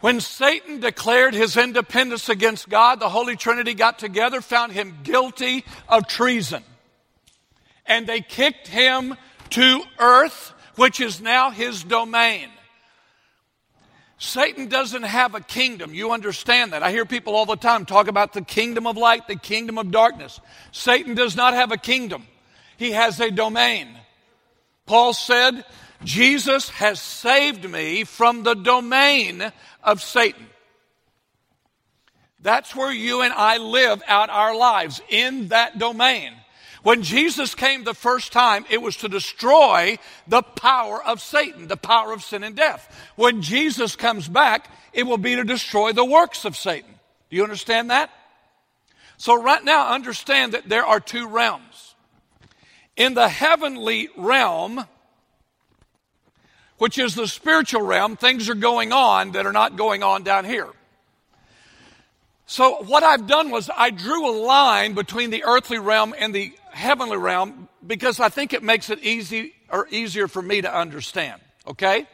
When 0.00 0.20
Satan 0.20 0.80
declared 0.80 1.34
his 1.34 1.56
independence 1.56 2.28
against 2.28 2.68
God, 2.68 3.00
the 3.00 3.08
Holy 3.08 3.36
Trinity 3.36 3.74
got 3.74 3.98
together, 3.98 4.40
found 4.40 4.72
him 4.72 4.98
guilty 5.02 5.64
of 5.88 6.06
treason. 6.06 6.62
And 7.86 8.06
they 8.06 8.22
kicked 8.22 8.68
him 8.68 9.14
to 9.50 9.82
earth, 9.98 10.53
which 10.76 11.00
is 11.00 11.20
now 11.20 11.50
his 11.50 11.84
domain. 11.84 12.48
Satan 14.18 14.68
doesn't 14.68 15.02
have 15.02 15.34
a 15.34 15.40
kingdom. 15.40 15.92
You 15.92 16.12
understand 16.12 16.72
that. 16.72 16.82
I 16.82 16.90
hear 16.90 17.04
people 17.04 17.34
all 17.34 17.46
the 17.46 17.56
time 17.56 17.84
talk 17.84 18.08
about 18.08 18.32
the 18.32 18.42
kingdom 18.42 18.86
of 18.86 18.96
light, 18.96 19.26
the 19.28 19.36
kingdom 19.36 19.76
of 19.76 19.90
darkness. 19.90 20.40
Satan 20.72 21.14
does 21.14 21.36
not 21.36 21.54
have 21.54 21.72
a 21.72 21.76
kingdom, 21.76 22.26
he 22.76 22.92
has 22.92 23.20
a 23.20 23.30
domain. 23.30 23.88
Paul 24.86 25.14
said, 25.14 25.64
Jesus 26.04 26.68
has 26.68 27.00
saved 27.00 27.68
me 27.68 28.04
from 28.04 28.42
the 28.42 28.54
domain 28.54 29.52
of 29.82 30.02
Satan. 30.02 30.46
That's 32.40 32.76
where 32.76 32.92
you 32.92 33.22
and 33.22 33.32
I 33.32 33.56
live 33.56 34.02
out 34.06 34.28
our 34.28 34.54
lives, 34.54 35.00
in 35.08 35.48
that 35.48 35.78
domain. 35.78 36.32
When 36.84 37.02
Jesus 37.02 37.54
came 37.54 37.84
the 37.84 37.94
first 37.94 38.30
time, 38.30 38.66
it 38.68 38.82
was 38.82 38.98
to 38.98 39.08
destroy 39.08 39.98
the 40.28 40.42
power 40.42 41.02
of 41.02 41.22
Satan, 41.22 41.66
the 41.66 41.78
power 41.78 42.12
of 42.12 42.22
sin 42.22 42.44
and 42.44 42.54
death. 42.54 42.94
When 43.16 43.40
Jesus 43.40 43.96
comes 43.96 44.28
back, 44.28 44.68
it 44.92 45.04
will 45.04 45.16
be 45.16 45.34
to 45.34 45.44
destroy 45.44 45.92
the 45.92 46.04
works 46.04 46.44
of 46.44 46.58
Satan. 46.58 46.90
Do 47.30 47.36
you 47.36 47.42
understand 47.42 47.88
that? 47.88 48.10
So, 49.16 49.40
right 49.40 49.64
now, 49.64 49.94
understand 49.94 50.52
that 50.52 50.68
there 50.68 50.84
are 50.84 51.00
two 51.00 51.26
realms. 51.26 51.94
In 52.98 53.14
the 53.14 53.28
heavenly 53.28 54.10
realm, 54.18 54.84
which 56.76 56.98
is 56.98 57.14
the 57.14 57.26
spiritual 57.26 57.80
realm, 57.80 58.16
things 58.16 58.50
are 58.50 58.54
going 58.54 58.92
on 58.92 59.32
that 59.32 59.46
are 59.46 59.52
not 59.52 59.76
going 59.76 60.02
on 60.02 60.22
down 60.22 60.44
here. 60.44 60.68
So, 62.44 62.82
what 62.82 63.02
I've 63.02 63.26
done 63.26 63.50
was 63.50 63.70
I 63.74 63.88
drew 63.88 64.28
a 64.28 64.36
line 64.44 64.92
between 64.92 65.30
the 65.30 65.44
earthly 65.44 65.78
realm 65.78 66.14
and 66.18 66.34
the 66.34 66.52
heavenly 66.74 67.16
realm 67.16 67.68
because 67.86 68.20
I 68.20 68.28
think 68.28 68.52
it 68.52 68.62
makes 68.62 68.90
it 68.90 69.02
easy 69.02 69.54
or 69.70 69.86
easier 69.90 70.28
for 70.28 70.42
me 70.42 70.62
to 70.62 70.74
understand. 70.74 71.40
Okay? 71.66 72.06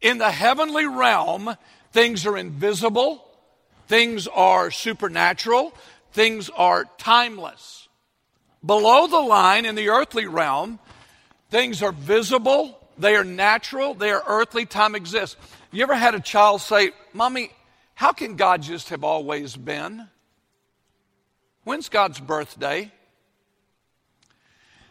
In 0.00 0.18
the 0.18 0.30
heavenly 0.30 0.86
realm, 0.86 1.56
things 1.92 2.26
are 2.26 2.36
invisible, 2.36 3.24
things 3.86 4.26
are 4.28 4.70
supernatural, 4.70 5.72
things 6.12 6.50
are 6.50 6.84
timeless. 6.98 7.88
Below 8.64 9.06
the 9.06 9.20
line 9.20 9.64
in 9.64 9.74
the 9.74 9.88
earthly 9.90 10.26
realm, 10.26 10.78
things 11.50 11.82
are 11.82 11.92
visible, 11.92 12.78
they 12.98 13.14
are 13.14 13.24
natural, 13.24 13.94
they 13.94 14.10
are 14.10 14.22
earthly, 14.26 14.66
time 14.66 14.94
exists. 14.94 15.36
You 15.70 15.82
ever 15.82 15.94
had 15.94 16.14
a 16.14 16.20
child 16.20 16.60
say, 16.60 16.90
Mommy, 17.12 17.50
how 17.94 18.12
can 18.12 18.36
God 18.36 18.62
just 18.62 18.88
have 18.90 19.04
always 19.04 19.56
been? 19.56 20.08
When's 21.64 21.88
God's 21.88 22.20
birthday? 22.20 22.92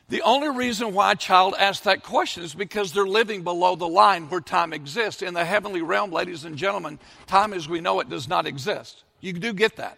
The 0.08 0.22
only 0.22 0.50
reason 0.50 0.94
why 0.94 1.14
a 1.14 1.16
child 1.16 1.56
asks 1.58 1.86
that 1.86 2.04
question 2.04 2.44
is 2.44 2.54
because 2.54 2.94
they're 2.94 3.08
living 3.08 3.44
below 3.44 3.76
the 3.76 3.88
line 3.88 4.30
where 4.30 4.42
time 4.42 4.72
exists. 4.72 5.24
In 5.24 5.34
the 5.34 5.46
heavenly 5.46 5.82
realm, 5.82 6.12
ladies 6.12 6.46
and 6.46 6.56
gentlemen, 6.58 7.00
time 7.26 7.54
as 7.54 7.68
we 7.68 7.82
know 7.82 8.00
it 8.00 8.10
does 8.10 8.28
not 8.28 8.46
exist. 8.46 9.04
You 9.20 9.34
do 9.34 9.52
get 9.52 9.78
that. 9.78 9.98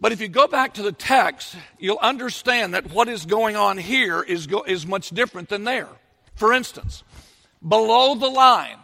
But 0.00 0.12
if 0.12 0.20
you 0.20 0.28
go 0.28 0.46
back 0.46 0.74
to 0.74 0.82
the 0.82 0.92
text, 0.92 1.56
you'll 1.78 1.98
understand 1.98 2.74
that 2.74 2.90
what 2.90 3.08
is 3.08 3.24
going 3.24 3.56
on 3.56 3.78
here 3.78 4.22
is, 4.22 4.46
go, 4.46 4.62
is 4.62 4.86
much 4.86 5.10
different 5.10 5.48
than 5.48 5.64
there. 5.64 5.88
For 6.34 6.52
instance, 6.52 7.02
below 7.66 8.14
the 8.14 8.28
line, 8.28 8.78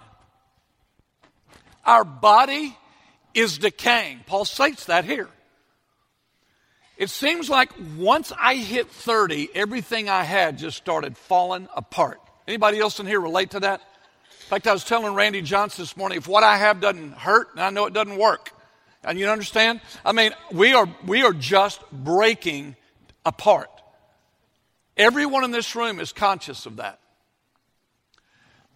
our 1.85 2.05
body 2.05 2.77
is 3.35 3.59
decaying. 3.59 4.21
Paul 4.27 4.45
states 4.45 4.87
that 4.87 5.05
here. 5.05 5.29
It 6.99 7.11
seems 7.11 7.49
like 7.49 7.71
once 7.97 8.33
I 8.37 8.57
hit 8.57 8.91
30, 8.91 9.51
everything 9.55 10.09
I 10.09 10.25
had 10.25 10.59
just 10.59 10.77
started 10.77 11.17
falling 11.17 11.69
apart. 11.75 12.21
Anybody 12.49 12.81
else 12.81 12.99
in 12.99 13.07
here 13.07 13.21
relate 13.21 13.53
to 13.53 13.61
that? 13.61 13.81
In 13.81 14.47
fact, 14.49 14.67
I 14.67 14.73
was 14.73 14.83
telling 14.83 15.15
Randy 15.15 15.41
Johnson 15.41 15.83
this 15.83 15.97
morning, 15.97 16.19
if 16.19 16.27
what 16.27 16.43
I 16.43 16.57
have 16.57 16.81
doesn't 16.81 17.13
hurt, 17.13 17.51
I 17.55 17.71
know 17.71 17.87
it 17.87 17.93
doesn't 17.93 18.17
work, 18.17 18.51
and 19.05 19.17
you 19.17 19.29
understand? 19.29 19.81
I 20.05 20.11
mean, 20.11 20.33
we 20.51 20.75
are, 20.75 20.89
we 21.07 21.23
are 21.23 21.33
just 21.33 21.81
breaking 21.93 22.75
apart. 23.25 23.71
Everyone 24.97 25.45
in 25.45 25.53
this 25.53 25.77
room 25.77 26.01
is 26.01 26.13
conscious 26.13 26.67
of 26.67 26.77
that. 26.77 26.99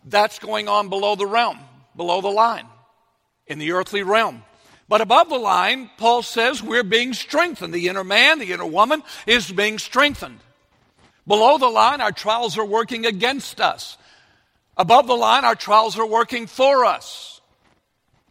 That's 0.04 0.38
going 0.38 0.68
on 0.68 0.90
below 0.90 1.16
the 1.16 1.26
realm, 1.26 1.58
below 1.96 2.20
the 2.20 2.28
line, 2.28 2.66
in 3.48 3.58
the 3.58 3.72
earthly 3.72 4.04
realm. 4.04 4.44
But 4.92 5.00
above 5.00 5.30
the 5.30 5.38
line, 5.38 5.88
Paul 5.96 6.20
says 6.20 6.62
we're 6.62 6.82
being 6.82 7.14
strengthened. 7.14 7.72
The 7.72 7.88
inner 7.88 8.04
man, 8.04 8.38
the 8.38 8.52
inner 8.52 8.66
woman 8.66 9.02
is 9.26 9.50
being 9.50 9.78
strengthened. 9.78 10.40
Below 11.26 11.56
the 11.56 11.70
line, 11.70 12.02
our 12.02 12.12
trials 12.12 12.58
are 12.58 12.64
working 12.66 13.06
against 13.06 13.58
us. 13.58 13.96
Above 14.76 15.06
the 15.06 15.16
line, 15.16 15.46
our 15.46 15.54
trials 15.54 15.98
are 15.98 16.04
working 16.04 16.46
for 16.46 16.84
us. 16.84 17.40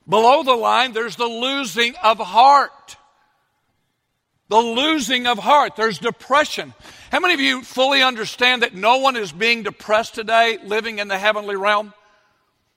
Below 0.07 0.43
the 0.43 0.53
line, 0.53 0.93
there's 0.93 1.15
the 1.15 1.25
losing 1.25 1.95
of 2.03 2.19
heart. 2.19 2.95
The 4.49 4.61
losing 4.61 5.25
of 5.25 5.39
heart. 5.39 5.75
There's 5.75 5.97
depression. 5.97 6.75
How 7.11 7.21
many 7.21 7.33
of 7.33 7.39
you 7.39 7.63
fully 7.63 8.03
understand 8.03 8.61
that 8.61 8.75
no 8.75 8.97
one 8.97 9.15
is 9.15 9.31
being 9.31 9.63
depressed 9.63 10.13
today 10.13 10.59
living 10.63 10.99
in 10.99 11.07
the 11.07 11.17
heavenly 11.17 11.55
realm? 11.55 11.91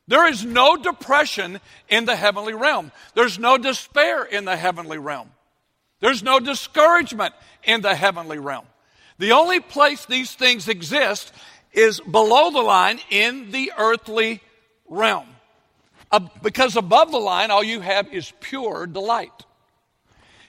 There 0.07 0.29
is 0.29 0.45
no 0.45 0.77
depression 0.77 1.61
in 1.89 2.05
the 2.05 2.17
heavenly 2.17 2.55
realm. 2.55 2.93
There's 3.15 3.39
no 3.39 3.57
despair 3.57 4.25
in 4.25 4.45
the 4.45 4.57
heavenly 4.57 4.99
realm. 4.99 5.31
There's 6.01 6.23
no 6.23 6.39
discouragement 6.41 7.35
in 7.63 7.81
the 7.81 7.95
heavenly 7.95 8.39
realm. 8.39 8.67
The 9.19 9.33
only 9.33 9.61
place 9.61 10.05
these 10.05 10.35
things 10.35 10.69
exist 10.69 11.33
is 11.73 12.01
below 12.01 12.51
the 12.51 12.61
line 12.61 13.01
in 13.11 13.51
the 13.51 13.73
earthly 13.79 14.43
realm. 14.89 15.27
Because 16.43 16.77
above 16.77 17.11
the 17.11 17.19
line, 17.19 17.51
all 17.51 17.65
you 17.65 17.81
have 17.81 18.13
is 18.13 18.33
pure 18.41 18.87
delight. 18.87 19.33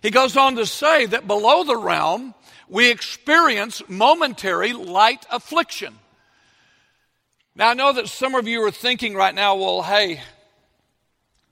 He 0.01 0.11
goes 0.11 0.35
on 0.37 0.55
to 0.57 0.65
say 0.65 1.05
that 1.07 1.27
below 1.27 1.63
the 1.63 1.77
realm, 1.77 2.35
we 2.67 2.91
experience 2.91 3.81
momentary 3.87 4.73
light 4.73 5.25
affliction. 5.31 5.97
Now, 7.55 7.69
I 7.69 7.73
know 7.73 7.93
that 7.93 8.09
some 8.09 8.35
of 8.35 8.47
you 8.47 8.61
are 8.63 8.71
thinking 8.71 9.15
right 9.15 9.33
now, 9.33 9.55
well, 9.55 9.81
hey, 9.81 10.21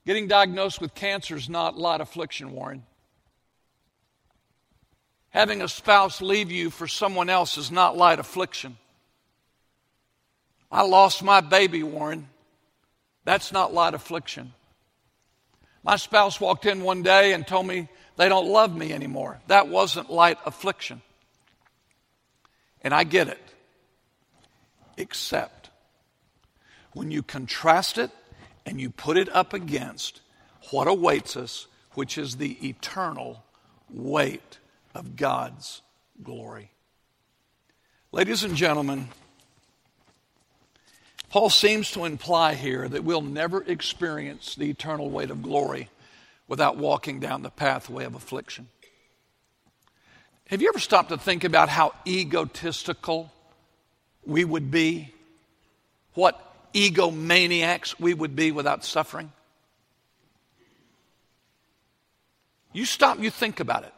getting 0.06 0.28
diagnosed 0.28 0.82
with 0.82 0.94
cancer 0.94 1.38
is 1.38 1.48
not 1.48 1.78
light 1.78 2.02
affliction, 2.02 2.52
Warren. 2.52 2.84
Having 5.30 5.62
a 5.62 5.68
spouse 5.70 6.22
leave 6.22 6.52
you 6.52 6.70
for 6.70 6.88
someone 6.88 7.30
else 7.30 7.58
is 7.58 7.72
not 7.72 7.96
light 7.96 8.20
affliction. 8.20 8.78
I 10.70 10.82
lost 10.82 11.24
my 11.24 11.40
baby, 11.40 11.84
Warren. 11.84 12.28
That's 13.24 13.54
not 13.54 13.74
light 13.74 13.94
affliction. 13.94 14.54
My 15.84 15.96
spouse 15.96 16.40
walked 16.40 16.66
in 16.66 16.84
one 16.84 17.02
day 17.02 17.34
and 17.34 17.48
told 17.48 17.66
me 17.66 17.88
they 18.18 18.28
don't 18.28 18.48
love 18.48 18.76
me 18.76 18.92
anymore. 18.92 19.40
That 19.48 19.70
wasn't 19.70 20.12
light 20.12 20.38
affliction. 20.46 21.02
And 22.82 22.94
I 22.94 23.06
get 23.06 23.30
it. 23.30 23.42
Except 24.98 25.63
when 26.94 27.12
you 27.12 27.24
contrast 27.24 27.98
it 27.98 28.12
and 28.66 28.80
you 28.80 28.90
put 28.90 29.18
it 29.18 29.30
up 29.36 29.54
against 29.54 30.22
what 30.72 30.88
awaits 30.88 31.36
us, 31.36 31.68
which 31.94 32.18
is 32.18 32.38
the 32.38 32.58
eternal 32.68 33.44
weight 33.90 34.60
of 34.96 35.16
God's 35.16 35.82
glory. 36.22 36.72
Ladies 38.12 38.44
and 38.44 38.56
gentlemen, 38.56 39.10
Paul 41.30 41.50
seems 41.50 41.90
to 41.92 42.06
imply 42.06 42.54
here 42.54 42.88
that 42.88 43.04
we'll 43.04 43.22
never 43.22 43.64
experience 43.64 44.54
the 44.54 44.70
eternal 44.70 45.10
weight 45.10 45.32
of 45.32 45.42
glory 45.42 45.90
without 46.48 46.78
walking 46.78 47.20
down 47.20 47.42
the 47.42 47.50
pathway 47.50 48.06
of 48.06 48.14
affliction. 48.14 48.68
Have 50.50 50.62
you 50.62 50.70
ever 50.70 50.80
stopped 50.80 51.10
to 51.10 51.18
think 51.18 51.44
about 51.44 51.70
how 51.70 51.96
egotistical 52.06 53.32
we 54.26 54.46
would 54.46 54.70
be? 54.70 55.12
What 56.14 56.53
egomaniacs 56.74 58.00
we 58.00 58.14
would 58.14 58.36
be 58.36 58.52
without 58.52 58.84
suffering? 58.84 59.32
You 62.74 62.86
stop, 62.86 63.20
you 63.20 63.30
think 63.30 63.60
about 63.60 63.84
it. 63.84 63.94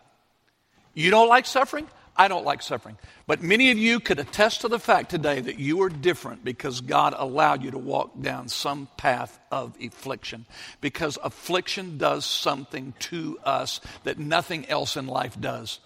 You 0.93 1.09
don't 1.11 1.29
like 1.29 1.45
suffering? 1.45 1.87
I 2.17 2.29
don't 2.29 2.45
like 2.45 2.61
suffering. 2.61 2.97
But 3.27 3.41
many 3.41 3.71
of 3.71 3.77
you 3.77 3.99
could 3.99 4.19
attest 4.19 4.61
to 4.61 4.69
the 4.69 4.79
fact 4.79 5.09
today 5.09 5.41
that 5.41 5.59
you 5.59 5.81
are 5.81 5.89
different 5.89 6.45
because 6.45 6.79
God 6.79 7.13
allowed 7.17 7.63
you 7.63 7.71
to 7.71 7.77
walk 7.77 8.21
down 8.21 8.47
some 8.47 8.87
path 8.95 9.37
of 9.51 9.75
affliction. 9.81 10.45
Because 10.79 11.17
affliction 11.21 11.97
does 11.97 12.25
something 12.25 12.93
to 12.99 13.37
us 13.43 13.81
that 14.05 14.17
nothing 14.17 14.65
else 14.67 14.95
in 14.95 15.07
life 15.07 15.39
does. 15.39 15.79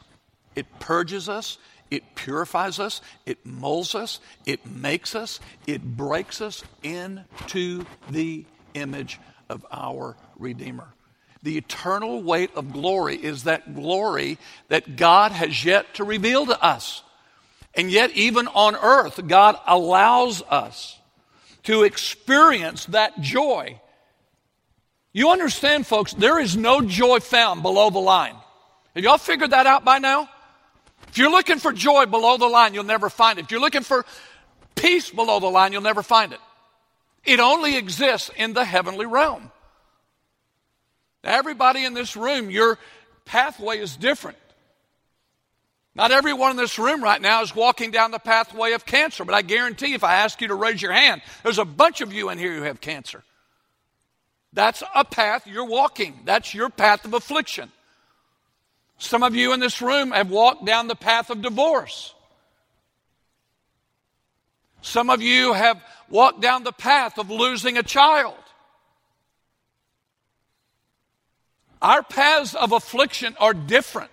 It 0.55 0.67
purges 0.79 1.29
us, 1.29 1.57
it 1.91 2.15
purifies 2.15 2.79
us, 2.79 3.01
it 3.25 3.45
molds 3.45 3.95
us, 3.95 4.19
it 4.45 4.65
makes 4.65 5.15
us, 5.15 5.39
it 5.67 5.83
breaks 5.83 6.41
us 6.41 6.63
into 6.83 7.85
the 8.09 8.45
image 8.73 9.19
of 9.49 9.65
our 9.71 10.15
Redeemer. 10.37 10.93
The 11.41 11.57
eternal 11.57 12.21
weight 12.21 12.51
of 12.55 12.73
glory 12.73 13.15
is 13.15 13.43
that 13.43 13.73
glory 13.73 14.37
that 14.67 14.97
God 14.97 15.31
has 15.31 15.63
yet 15.63 15.93
to 15.95 16.03
reveal 16.03 16.45
to 16.45 16.61
us. 16.63 17.01
And 17.75 17.89
yet, 17.89 18.11
even 18.11 18.47
on 18.47 18.75
earth, 18.75 19.25
God 19.27 19.57
allows 19.65 20.41
us 20.41 20.97
to 21.63 21.83
experience 21.83 22.85
that 22.87 23.21
joy. 23.21 23.79
You 25.13 25.29
understand, 25.29 25.87
folks, 25.87 26.13
there 26.13 26.39
is 26.39 26.57
no 26.57 26.81
joy 26.81 27.19
found 27.19 27.61
below 27.61 27.89
the 27.89 27.99
line. 27.99 28.35
Have 28.95 29.03
y'all 29.03 29.17
figured 29.17 29.51
that 29.51 29.67
out 29.67 29.85
by 29.85 29.99
now? 29.99 30.29
If 31.07 31.17
you're 31.17 31.31
looking 31.31 31.59
for 31.59 31.73
joy 31.73 32.05
below 32.05 32.37
the 32.37 32.47
line, 32.47 32.73
you'll 32.73 32.83
never 32.83 33.09
find 33.09 33.39
it. 33.39 33.45
If 33.45 33.51
you're 33.51 33.59
looking 33.59 33.81
for 33.81 34.05
peace 34.75 35.09
below 35.09 35.39
the 35.39 35.47
line, 35.47 35.73
you'll 35.73 35.81
never 35.81 36.03
find 36.03 36.33
it. 36.33 36.39
It 37.25 37.39
only 37.39 37.77
exists 37.77 38.29
in 38.35 38.53
the 38.53 38.63
heavenly 38.63 39.05
realm. 39.05 39.51
Everybody 41.23 41.83
in 41.83 41.93
this 41.93 42.15
room, 42.15 42.49
your 42.49 42.77
pathway 43.25 43.79
is 43.79 43.97
different. 43.97 44.37
Not 45.95 46.11
everyone 46.11 46.51
in 46.51 46.57
this 46.57 46.79
room 46.79 47.03
right 47.03 47.21
now 47.21 47.41
is 47.41 47.53
walking 47.53 47.91
down 47.91 48.11
the 48.11 48.19
pathway 48.19 48.71
of 48.71 48.85
cancer, 48.85 49.25
but 49.25 49.35
I 49.35 49.41
guarantee 49.41 49.93
if 49.93 50.03
I 50.03 50.17
ask 50.17 50.39
you 50.39 50.47
to 50.47 50.55
raise 50.55 50.81
your 50.81 50.93
hand, 50.93 51.21
there's 51.43 51.57
a 51.57 51.65
bunch 51.65 51.99
of 52.01 52.13
you 52.13 52.29
in 52.29 52.37
here 52.37 52.55
who 52.55 52.61
have 52.61 52.79
cancer. 52.79 53.23
That's 54.53 54.81
a 54.95 55.03
path 55.03 55.45
you're 55.45 55.65
walking. 55.65 56.21
That's 56.25 56.53
your 56.53 56.69
path 56.69 57.05
of 57.05 57.13
affliction. 57.13 57.71
Some 58.99 59.23
of 59.23 59.33
you 59.33 59.53
in 59.53 59.61
this 59.61 59.81
room 59.81 60.11
have 60.11 60.29
walked 60.29 60.65
down 60.65 60.87
the 60.87 60.95
path 60.95 61.29
of 61.29 61.41
divorce. 61.41 62.13
Some 64.81 65.09
of 65.09 65.21
you 65.21 65.53
have 65.53 65.81
walked 66.09 66.41
down 66.41 66.63
the 66.63 66.73
path 66.73 67.17
of 67.17 67.29
losing 67.29 67.77
a 67.77 67.83
child. 67.83 68.35
Our 71.81 72.03
paths 72.03 72.53
of 72.55 72.73
affliction 72.73 73.35
are 73.39 73.53
different. 73.53 74.11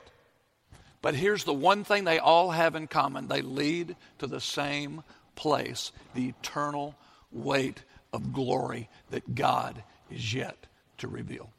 But 1.02 1.14
here's 1.14 1.44
the 1.44 1.52
one 1.52 1.82
thing 1.82 2.04
they 2.04 2.20
all 2.20 2.52
have 2.52 2.76
in 2.76 2.86
common 2.86 3.26
they 3.26 3.42
lead 3.42 3.96
to 4.20 4.28
the 4.28 4.40
same 4.40 5.02
place 5.34 5.90
the 6.14 6.28
eternal 6.28 6.94
weight 7.32 7.82
of 8.12 8.32
glory 8.32 8.88
that 9.10 9.34
God 9.34 9.82
is 10.10 10.32
yet 10.32 10.56
to 10.98 11.08
reveal. 11.08 11.50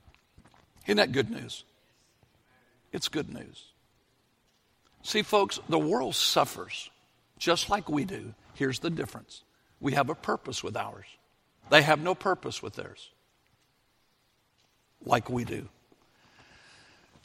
Isn't 0.85 0.97
that 0.97 1.11
good 1.11 1.29
news? 1.29 1.65
It's 2.91 3.07
good 3.07 3.33
news. 3.33 3.65
See, 5.03 5.21
folks, 5.21 5.59
the 5.69 5.79
world 5.79 6.15
suffers 6.15 6.89
just 7.37 7.69
like 7.69 7.89
we 7.89 8.05
do. 8.05 8.33
Here's 8.55 8.79
the 8.79 8.89
difference 8.89 9.43
we 9.79 9.93
have 9.93 10.09
a 10.09 10.15
purpose 10.15 10.63
with 10.63 10.75
ours, 10.75 11.05
they 11.69 11.81
have 11.81 11.99
no 11.99 12.15
purpose 12.15 12.61
with 12.61 12.75
theirs, 12.75 13.09
like 15.05 15.29
we 15.29 15.45
do. 15.45 15.67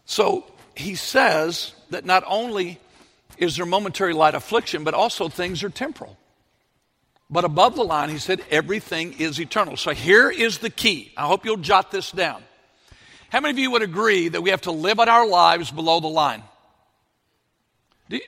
So 0.04 0.44
he 0.76 0.94
says 0.94 1.72
that 1.90 2.04
not 2.04 2.24
only 2.26 2.78
is 3.38 3.56
there 3.56 3.66
momentary 3.66 4.12
light 4.12 4.34
affliction, 4.34 4.84
but 4.84 4.94
also 4.94 5.28
things 5.28 5.62
are 5.62 5.70
temporal. 5.70 6.16
But 7.30 7.44
above 7.44 7.76
the 7.76 7.84
line, 7.84 8.10
he 8.10 8.18
said, 8.18 8.44
everything 8.50 9.14
is 9.14 9.40
eternal. 9.40 9.78
So 9.78 9.92
here 9.92 10.30
is 10.30 10.58
the 10.58 10.68
key. 10.68 11.12
I 11.16 11.26
hope 11.26 11.46
you'll 11.46 11.56
jot 11.56 11.90
this 11.90 12.10
down. 12.10 12.42
How 13.32 13.40
many 13.40 13.52
of 13.52 13.58
you 13.58 13.70
would 13.70 13.80
agree 13.80 14.28
that 14.28 14.42
we 14.42 14.50
have 14.50 14.60
to 14.62 14.72
live 14.72 15.00
out 15.00 15.08
our 15.08 15.26
lives 15.26 15.70
below 15.70 16.00
the 16.00 16.06
line? 16.06 16.42
Do, 18.10 18.16
you, 18.16 18.22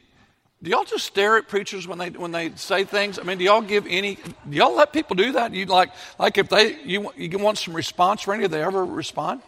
do 0.62 0.70
y'all 0.70 0.84
just 0.84 1.04
stare 1.04 1.36
at 1.36 1.46
preachers 1.46 1.86
when 1.86 1.98
they 1.98 2.08
when 2.08 2.32
they 2.32 2.52
say 2.56 2.84
things? 2.84 3.18
I 3.18 3.22
mean, 3.22 3.36
do 3.36 3.44
y'all 3.44 3.60
give 3.60 3.86
any? 3.86 4.14
Do 4.14 4.56
y'all 4.56 4.74
let 4.74 4.94
people 4.94 5.14
do 5.14 5.32
that? 5.32 5.52
You 5.52 5.66
like 5.66 5.90
like 6.18 6.38
if 6.38 6.48
they 6.48 6.82
you 6.84 7.12
you 7.18 7.38
want 7.38 7.58
some 7.58 7.74
response 7.74 8.22
from 8.22 8.36
any? 8.36 8.44
Do 8.44 8.48
they 8.48 8.64
ever 8.64 8.82
respond? 8.82 9.42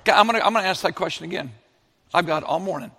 Okay, 0.00 0.12
I'm 0.12 0.26
gonna 0.26 0.40
I'm 0.40 0.52
gonna 0.52 0.68
ask 0.68 0.82
that 0.82 0.94
question 0.94 1.24
again. 1.24 1.52
I've 2.12 2.26
got 2.26 2.42
all 2.44 2.60
morning. 2.60 2.90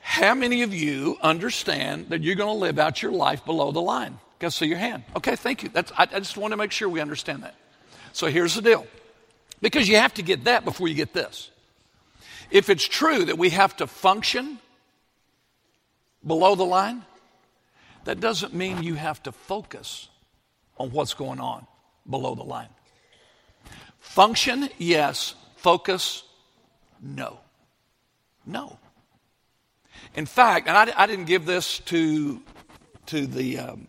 How 0.00 0.34
many 0.34 0.62
of 0.62 0.74
you 0.74 1.18
understand 1.22 2.08
that 2.08 2.24
you're 2.24 2.34
going 2.34 2.52
to 2.52 2.58
live 2.58 2.78
out 2.78 3.02
your 3.02 3.12
life 3.12 3.44
below 3.44 3.70
the 3.70 3.82
line? 3.82 4.18
Go 4.38 4.48
see 4.48 4.66
your 4.66 4.78
hand. 4.78 5.02
Okay, 5.16 5.36
thank 5.36 5.62
you. 5.64 5.68
That's, 5.68 5.92
I, 5.92 6.02
I 6.02 6.18
just 6.20 6.36
want 6.36 6.52
to 6.52 6.56
make 6.56 6.70
sure 6.70 6.88
we 6.88 7.00
understand 7.00 7.42
that. 7.42 7.54
So 8.12 8.28
here's 8.28 8.54
the 8.54 8.62
deal. 8.62 8.86
Because 9.60 9.88
you 9.88 9.96
have 9.96 10.14
to 10.14 10.22
get 10.22 10.44
that 10.44 10.64
before 10.64 10.88
you 10.88 10.94
get 10.94 11.12
this. 11.12 11.50
If 12.50 12.68
it's 12.68 12.86
true 12.86 13.24
that 13.24 13.38
we 13.38 13.50
have 13.50 13.76
to 13.76 13.86
function 13.86 14.58
below 16.24 16.54
the 16.54 16.64
line, 16.64 17.02
that 18.04 18.20
doesn't 18.20 18.54
mean 18.54 18.82
you 18.82 18.94
have 18.94 19.22
to 19.24 19.32
focus 19.32 20.08
on 20.78 20.90
what's 20.90 21.14
going 21.14 21.40
on 21.40 21.66
below 22.08 22.34
the 22.34 22.44
line. 22.44 22.68
Function, 23.98 24.68
yes. 24.78 25.34
Focus, 25.56 26.22
no. 27.02 27.40
No. 28.44 28.78
In 30.14 30.26
fact, 30.26 30.68
and 30.68 30.76
I, 30.76 30.92
I 30.96 31.06
didn't 31.06 31.24
give 31.24 31.46
this 31.46 31.80
to, 31.80 32.40
to 33.06 33.26
the 33.26 33.58
um, 33.58 33.88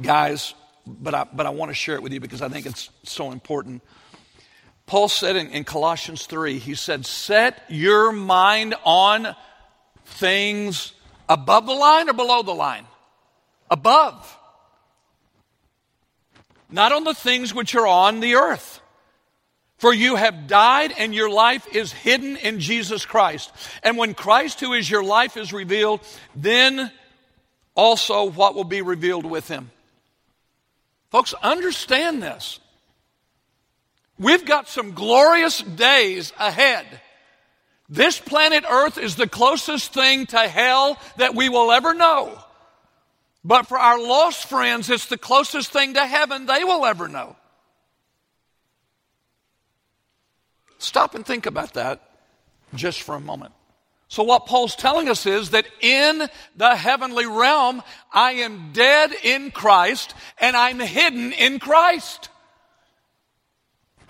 guys, 0.00 0.54
but 0.86 1.14
I, 1.14 1.24
but 1.24 1.46
I 1.46 1.50
want 1.50 1.70
to 1.70 1.74
share 1.74 1.96
it 1.96 2.02
with 2.02 2.12
you 2.12 2.20
because 2.20 2.42
I 2.42 2.48
think 2.48 2.66
it's 2.66 2.90
so 3.02 3.32
important. 3.32 3.82
Paul 4.86 5.08
said 5.08 5.36
in, 5.36 5.48
in 5.48 5.64
Colossians 5.64 6.26
3, 6.26 6.58
he 6.58 6.74
said, 6.74 7.04
Set 7.04 7.62
your 7.68 8.12
mind 8.12 8.76
on 8.84 9.34
things 10.04 10.92
above 11.28 11.66
the 11.66 11.74
line 11.74 12.08
or 12.08 12.12
below 12.12 12.42
the 12.42 12.54
line? 12.54 12.86
Above. 13.68 14.38
Not 16.70 16.92
on 16.92 17.04
the 17.04 17.14
things 17.14 17.52
which 17.52 17.74
are 17.74 17.86
on 17.86 18.20
the 18.20 18.36
earth. 18.36 18.80
For 19.78 19.92
you 19.92 20.16
have 20.16 20.46
died, 20.46 20.94
and 20.96 21.14
your 21.14 21.28
life 21.28 21.66
is 21.74 21.92
hidden 21.92 22.36
in 22.36 22.60
Jesus 22.60 23.04
Christ. 23.04 23.52
And 23.82 23.98
when 23.98 24.14
Christ, 24.14 24.60
who 24.60 24.72
is 24.72 24.90
your 24.90 25.04
life, 25.04 25.36
is 25.36 25.52
revealed, 25.52 26.00
then 26.34 26.90
also 27.74 28.24
what 28.24 28.54
will 28.54 28.64
be 28.64 28.80
revealed 28.80 29.26
with 29.26 29.48
him. 29.48 29.70
Folks, 31.10 31.34
understand 31.42 32.22
this. 32.22 32.58
We've 34.18 34.44
got 34.44 34.68
some 34.68 34.92
glorious 34.92 35.60
days 35.60 36.32
ahead. 36.38 36.86
This 37.88 38.18
planet 38.18 38.64
Earth 38.68 38.98
is 38.98 39.16
the 39.16 39.28
closest 39.28 39.92
thing 39.92 40.26
to 40.26 40.38
hell 40.48 40.98
that 41.18 41.34
we 41.34 41.48
will 41.48 41.70
ever 41.70 41.94
know. 41.94 42.38
But 43.44 43.68
for 43.68 43.78
our 43.78 44.00
lost 44.00 44.48
friends, 44.48 44.90
it's 44.90 45.06
the 45.06 45.18
closest 45.18 45.70
thing 45.70 45.94
to 45.94 46.04
heaven 46.04 46.46
they 46.46 46.64
will 46.64 46.84
ever 46.84 47.06
know. 47.06 47.36
Stop 50.78 51.14
and 51.14 51.24
think 51.24 51.46
about 51.46 51.74
that 51.74 52.00
just 52.74 53.02
for 53.02 53.14
a 53.14 53.20
moment. 53.20 53.52
So, 54.08 54.22
what 54.22 54.46
Paul's 54.46 54.76
telling 54.76 55.08
us 55.08 55.26
is 55.26 55.50
that 55.50 55.66
in 55.80 56.28
the 56.56 56.76
heavenly 56.76 57.26
realm, 57.26 57.82
I 58.12 58.32
am 58.32 58.70
dead 58.72 59.12
in 59.22 59.50
Christ 59.50 60.14
and 60.38 60.56
I'm 60.56 60.78
hidden 60.78 61.32
in 61.32 61.58
Christ. 61.58 62.28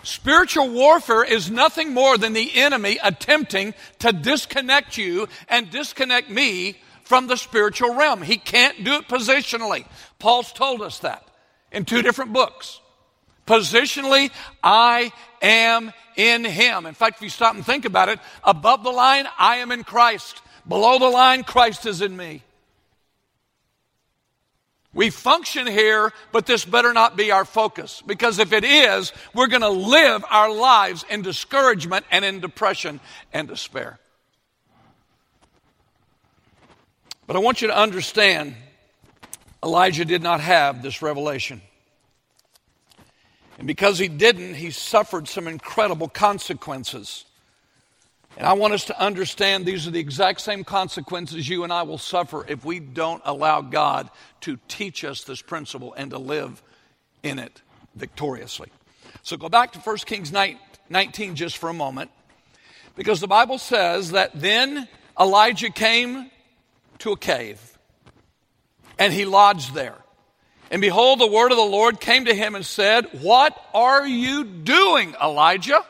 Spiritual 0.06 0.68
warfare 0.68 1.24
is 1.24 1.50
nothing 1.50 1.92
more 1.92 2.16
than 2.16 2.32
the 2.32 2.54
enemy 2.54 2.96
attempting 3.02 3.74
to 3.98 4.12
disconnect 4.12 4.96
you 4.96 5.26
and 5.48 5.68
disconnect 5.68 6.30
me 6.30 6.76
from 7.02 7.26
the 7.26 7.36
spiritual 7.36 7.92
realm. 7.92 8.22
He 8.22 8.36
can't 8.36 8.84
do 8.84 8.94
it 8.94 9.08
positionally. 9.08 9.84
Paul's 10.20 10.52
told 10.52 10.80
us 10.80 11.00
that 11.00 11.26
in 11.72 11.84
two 11.84 12.02
different 12.02 12.32
books. 12.32 12.80
Positionally, 13.48 14.30
I 14.62 15.10
am 15.42 15.92
in 16.14 16.44
Him. 16.44 16.86
In 16.86 16.94
fact, 16.94 17.16
if 17.16 17.22
you 17.22 17.28
stop 17.28 17.56
and 17.56 17.66
think 17.66 17.84
about 17.84 18.08
it, 18.08 18.20
above 18.44 18.84
the 18.84 18.92
line, 18.92 19.26
I 19.40 19.56
am 19.56 19.72
in 19.72 19.82
Christ. 19.82 20.40
Below 20.68 21.00
the 21.00 21.08
line, 21.08 21.42
Christ 21.42 21.84
is 21.84 22.00
in 22.00 22.16
me. 22.16 22.44
We 24.96 25.10
function 25.10 25.66
here, 25.66 26.10
but 26.32 26.46
this 26.46 26.64
better 26.64 26.94
not 26.94 27.18
be 27.18 27.30
our 27.30 27.44
focus. 27.44 28.02
Because 28.06 28.38
if 28.38 28.54
it 28.54 28.64
is, 28.64 29.12
we're 29.34 29.46
going 29.46 29.60
to 29.60 29.68
live 29.68 30.24
our 30.30 30.50
lives 30.50 31.04
in 31.10 31.20
discouragement 31.20 32.06
and 32.10 32.24
in 32.24 32.40
depression 32.40 33.00
and 33.30 33.46
despair. 33.46 33.98
But 37.26 37.36
I 37.36 37.40
want 37.40 37.60
you 37.60 37.68
to 37.68 37.76
understand 37.76 38.54
Elijah 39.62 40.06
did 40.06 40.22
not 40.22 40.40
have 40.40 40.82
this 40.82 41.02
revelation. 41.02 41.60
And 43.58 43.66
because 43.66 43.98
he 43.98 44.08
didn't, 44.08 44.54
he 44.54 44.70
suffered 44.70 45.28
some 45.28 45.46
incredible 45.46 46.08
consequences. 46.08 47.26
And 48.36 48.46
I 48.46 48.52
want 48.52 48.74
us 48.74 48.84
to 48.86 49.00
understand 49.00 49.64
these 49.64 49.86
are 49.86 49.90
the 49.90 50.00
exact 50.00 50.42
same 50.42 50.62
consequences 50.62 51.48
you 51.48 51.64
and 51.64 51.72
I 51.72 51.82
will 51.82 51.98
suffer 51.98 52.44
if 52.46 52.64
we 52.64 52.80
don't 52.80 53.22
allow 53.24 53.62
God 53.62 54.10
to 54.42 54.58
teach 54.68 55.04
us 55.04 55.24
this 55.24 55.40
principle 55.40 55.94
and 55.94 56.10
to 56.10 56.18
live 56.18 56.62
in 57.22 57.38
it 57.38 57.62
victoriously. 57.94 58.68
So 59.22 59.36
go 59.36 59.48
back 59.48 59.72
to 59.72 59.78
1 59.78 59.96
Kings 59.98 60.32
19 60.32 61.34
just 61.34 61.56
for 61.56 61.70
a 61.70 61.74
moment, 61.74 62.10
because 62.94 63.20
the 63.20 63.26
Bible 63.26 63.58
says 63.58 64.12
that 64.12 64.32
then 64.34 64.86
Elijah 65.18 65.70
came 65.70 66.30
to 66.98 67.12
a 67.12 67.16
cave 67.16 67.78
and 68.98 69.12
he 69.12 69.24
lodged 69.24 69.74
there. 69.74 69.96
And 70.70 70.82
behold, 70.82 71.20
the 71.20 71.26
word 71.26 71.52
of 71.52 71.56
the 71.56 71.62
Lord 71.62 72.00
came 72.00 72.26
to 72.26 72.34
him 72.34 72.54
and 72.54 72.66
said, 72.66 73.06
What 73.22 73.56
are 73.72 74.06
you 74.06 74.44
doing, 74.44 75.14
Elijah? 75.22 75.84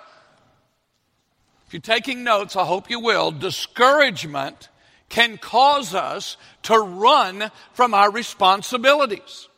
If 1.67 1.75
you're 1.75 1.81
taking 1.81 2.23
notes, 2.23 2.55
I 2.55 2.65
hope 2.65 2.91
you 2.91 3.01
will. 3.01 3.33
Discouragement 3.33 4.69
can 5.09 5.39
cause 5.39 5.95
us 5.95 6.37
to 6.63 6.79
run 6.79 7.51
from 7.73 7.95
our 7.95 8.11
responsibilities. 8.11 9.49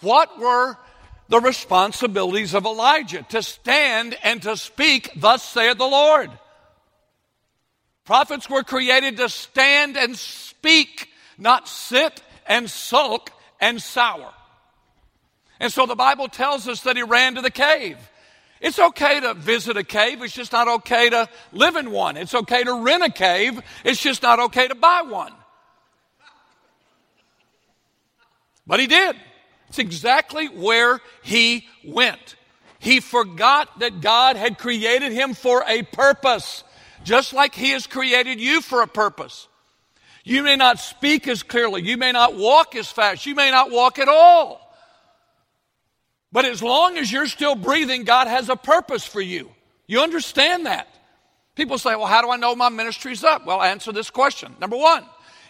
What 0.00 0.38
were 0.38 0.76
the 1.28 1.40
responsibilities 1.40 2.54
of 2.54 2.64
Elijah? 2.64 3.26
To 3.30 3.42
stand 3.42 4.16
and 4.22 4.42
to 4.42 4.56
speak, 4.56 5.10
thus 5.16 5.42
saith 5.42 5.78
the 5.78 5.84
Lord. 5.84 6.30
Prophets 8.04 8.48
were 8.48 8.62
created 8.62 9.16
to 9.18 9.28
stand 9.28 9.96
and 9.96 10.16
speak, 10.16 11.08
not 11.38 11.68
sit 11.68 12.22
and 12.46 12.70
sulk 12.70 13.30
and 13.60 13.80
sour. 13.80 14.32
And 15.60 15.72
so 15.72 15.86
the 15.86 15.94
Bible 15.94 16.28
tells 16.28 16.68
us 16.68 16.82
that 16.82 16.96
he 16.96 17.02
ran 17.02 17.36
to 17.36 17.40
the 17.40 17.50
cave. 17.50 17.96
It's 18.64 18.78
okay 18.78 19.20
to 19.20 19.34
visit 19.34 19.76
a 19.76 19.84
cave, 19.84 20.22
it's 20.22 20.32
just 20.32 20.52
not 20.52 20.66
okay 20.66 21.10
to 21.10 21.28
live 21.52 21.76
in 21.76 21.90
one. 21.90 22.16
It's 22.16 22.34
okay 22.34 22.64
to 22.64 22.82
rent 22.82 23.02
a 23.02 23.10
cave, 23.10 23.60
it's 23.84 24.00
just 24.00 24.22
not 24.22 24.40
okay 24.40 24.66
to 24.68 24.74
buy 24.74 25.02
one. 25.02 25.34
But 28.66 28.80
he 28.80 28.86
did. 28.86 29.16
It's 29.68 29.78
exactly 29.78 30.46
where 30.46 31.02
he 31.22 31.66
went. 31.84 32.36
He 32.78 33.00
forgot 33.00 33.80
that 33.80 34.00
God 34.00 34.36
had 34.36 34.56
created 34.56 35.12
him 35.12 35.34
for 35.34 35.62
a 35.68 35.82
purpose, 35.82 36.64
just 37.02 37.34
like 37.34 37.54
he 37.54 37.68
has 37.72 37.86
created 37.86 38.40
you 38.40 38.62
for 38.62 38.80
a 38.80 38.86
purpose. 38.86 39.46
You 40.24 40.42
may 40.42 40.56
not 40.56 40.78
speak 40.78 41.28
as 41.28 41.42
clearly, 41.42 41.82
you 41.82 41.98
may 41.98 42.12
not 42.12 42.34
walk 42.34 42.76
as 42.76 42.90
fast, 42.90 43.26
you 43.26 43.34
may 43.34 43.50
not 43.50 43.70
walk 43.70 43.98
at 43.98 44.08
all. 44.08 44.63
But 46.34 46.46
as 46.46 46.64
long 46.64 46.98
as 46.98 47.12
you're 47.12 47.28
still 47.28 47.54
breathing, 47.54 48.02
God 48.02 48.26
has 48.26 48.48
a 48.48 48.56
purpose 48.56 49.04
for 49.04 49.20
you. 49.20 49.52
You 49.86 50.00
understand 50.00 50.66
that. 50.66 50.88
People 51.54 51.78
say, 51.78 51.94
well, 51.94 52.06
how 52.06 52.22
do 52.22 52.30
I 52.30 52.36
know 52.36 52.56
my 52.56 52.70
ministry's 52.70 53.22
up? 53.22 53.46
Well, 53.46 53.62
answer 53.62 53.92
this 53.92 54.10
question. 54.10 54.56
Number 54.60 54.76
one, 54.76 55.04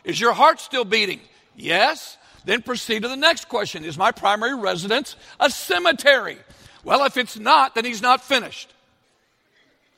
is 0.05 0.21
your 0.21 0.35
heart 0.35 0.61
still 0.61 0.85
beating? 0.85 1.23
Yes. 1.57 2.19
Then 2.45 2.61
proceed 2.61 3.01
to 3.01 3.09
the 3.09 3.17
next 3.17 3.49
question 3.49 3.83
Is 3.83 3.97
my 3.97 4.13
primary 4.13 4.55
residence 4.55 5.17
a 5.41 5.49
cemetery? 5.49 6.37
Well, 6.85 7.07
if 7.07 7.17
it's 7.17 7.39
not, 7.39 7.75
then 7.75 7.87
he's 7.87 8.03
not 8.03 8.23
finished. 8.23 8.71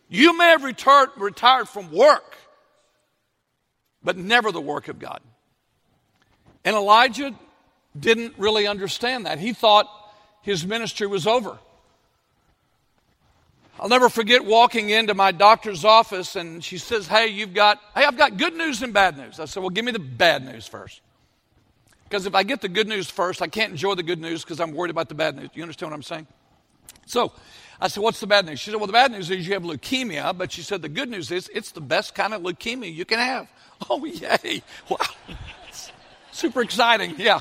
You 0.08 0.38
may 0.38 0.50
have 0.50 0.62
retired, 0.62 1.08
retired 1.16 1.68
from 1.68 1.90
work, 1.90 2.36
but 4.04 4.16
never 4.16 4.52
the 4.52 4.60
work 4.60 4.86
of 4.86 5.00
God. 5.00 5.20
And 6.64 6.76
Elijah 6.76 7.34
didn't 7.98 8.34
really 8.38 8.68
understand 8.68 9.26
that. 9.26 9.40
He 9.40 9.52
thought 9.52 9.90
his 10.46 10.64
ministry 10.64 11.08
was 11.08 11.26
over. 11.26 11.58
I'll 13.80 13.88
never 13.88 14.08
forget 14.08 14.44
walking 14.44 14.90
into 14.90 15.12
my 15.12 15.32
doctor's 15.32 15.84
office 15.84 16.36
and 16.36 16.62
she 16.62 16.78
says, 16.78 17.08
Hey, 17.08 17.26
you've 17.26 17.52
got, 17.52 17.80
hey, 17.96 18.04
I've 18.04 18.16
got 18.16 18.36
good 18.36 18.54
news 18.54 18.80
and 18.80 18.94
bad 18.94 19.18
news. 19.18 19.40
I 19.40 19.46
said, 19.46 19.60
Well, 19.60 19.70
give 19.70 19.84
me 19.84 19.90
the 19.90 19.98
bad 19.98 20.44
news 20.44 20.68
first. 20.68 21.00
Because 22.04 22.26
if 22.26 22.36
I 22.36 22.44
get 22.44 22.60
the 22.60 22.68
good 22.68 22.86
news 22.86 23.10
first, 23.10 23.42
I 23.42 23.48
can't 23.48 23.72
enjoy 23.72 23.96
the 23.96 24.04
good 24.04 24.20
news 24.20 24.44
because 24.44 24.60
I'm 24.60 24.72
worried 24.72 24.92
about 24.92 25.08
the 25.08 25.16
bad 25.16 25.34
news. 25.34 25.50
You 25.52 25.62
understand 25.62 25.90
what 25.90 25.96
I'm 25.96 26.04
saying? 26.04 26.28
So 27.06 27.32
I 27.80 27.88
said, 27.88 28.04
What's 28.04 28.20
the 28.20 28.28
bad 28.28 28.46
news? 28.46 28.60
She 28.60 28.70
said, 28.70 28.76
Well, 28.76 28.86
the 28.86 28.92
bad 28.92 29.10
news 29.10 29.28
is 29.28 29.48
you 29.48 29.54
have 29.54 29.64
leukemia, 29.64 30.38
but 30.38 30.52
she 30.52 30.62
said, 30.62 30.80
The 30.80 30.88
good 30.88 31.10
news 31.10 31.32
is 31.32 31.50
it's 31.52 31.72
the 31.72 31.80
best 31.80 32.14
kind 32.14 32.34
of 32.34 32.42
leukemia 32.42 32.94
you 32.94 33.04
can 33.04 33.18
have. 33.18 33.48
Oh, 33.90 34.02
yay. 34.06 34.62
Wow. 34.88 34.96
Super 36.30 36.62
exciting. 36.62 37.16
Yeah. 37.18 37.40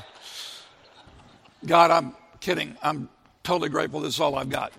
God, 1.64 1.90
I'm 1.90 2.14
kidding. 2.46 2.76
I'm 2.80 3.08
totally 3.42 3.70
grateful 3.70 3.98
this 3.98 4.14
is 4.14 4.20
all 4.20 4.36
I've 4.36 4.50
got. 4.50 4.72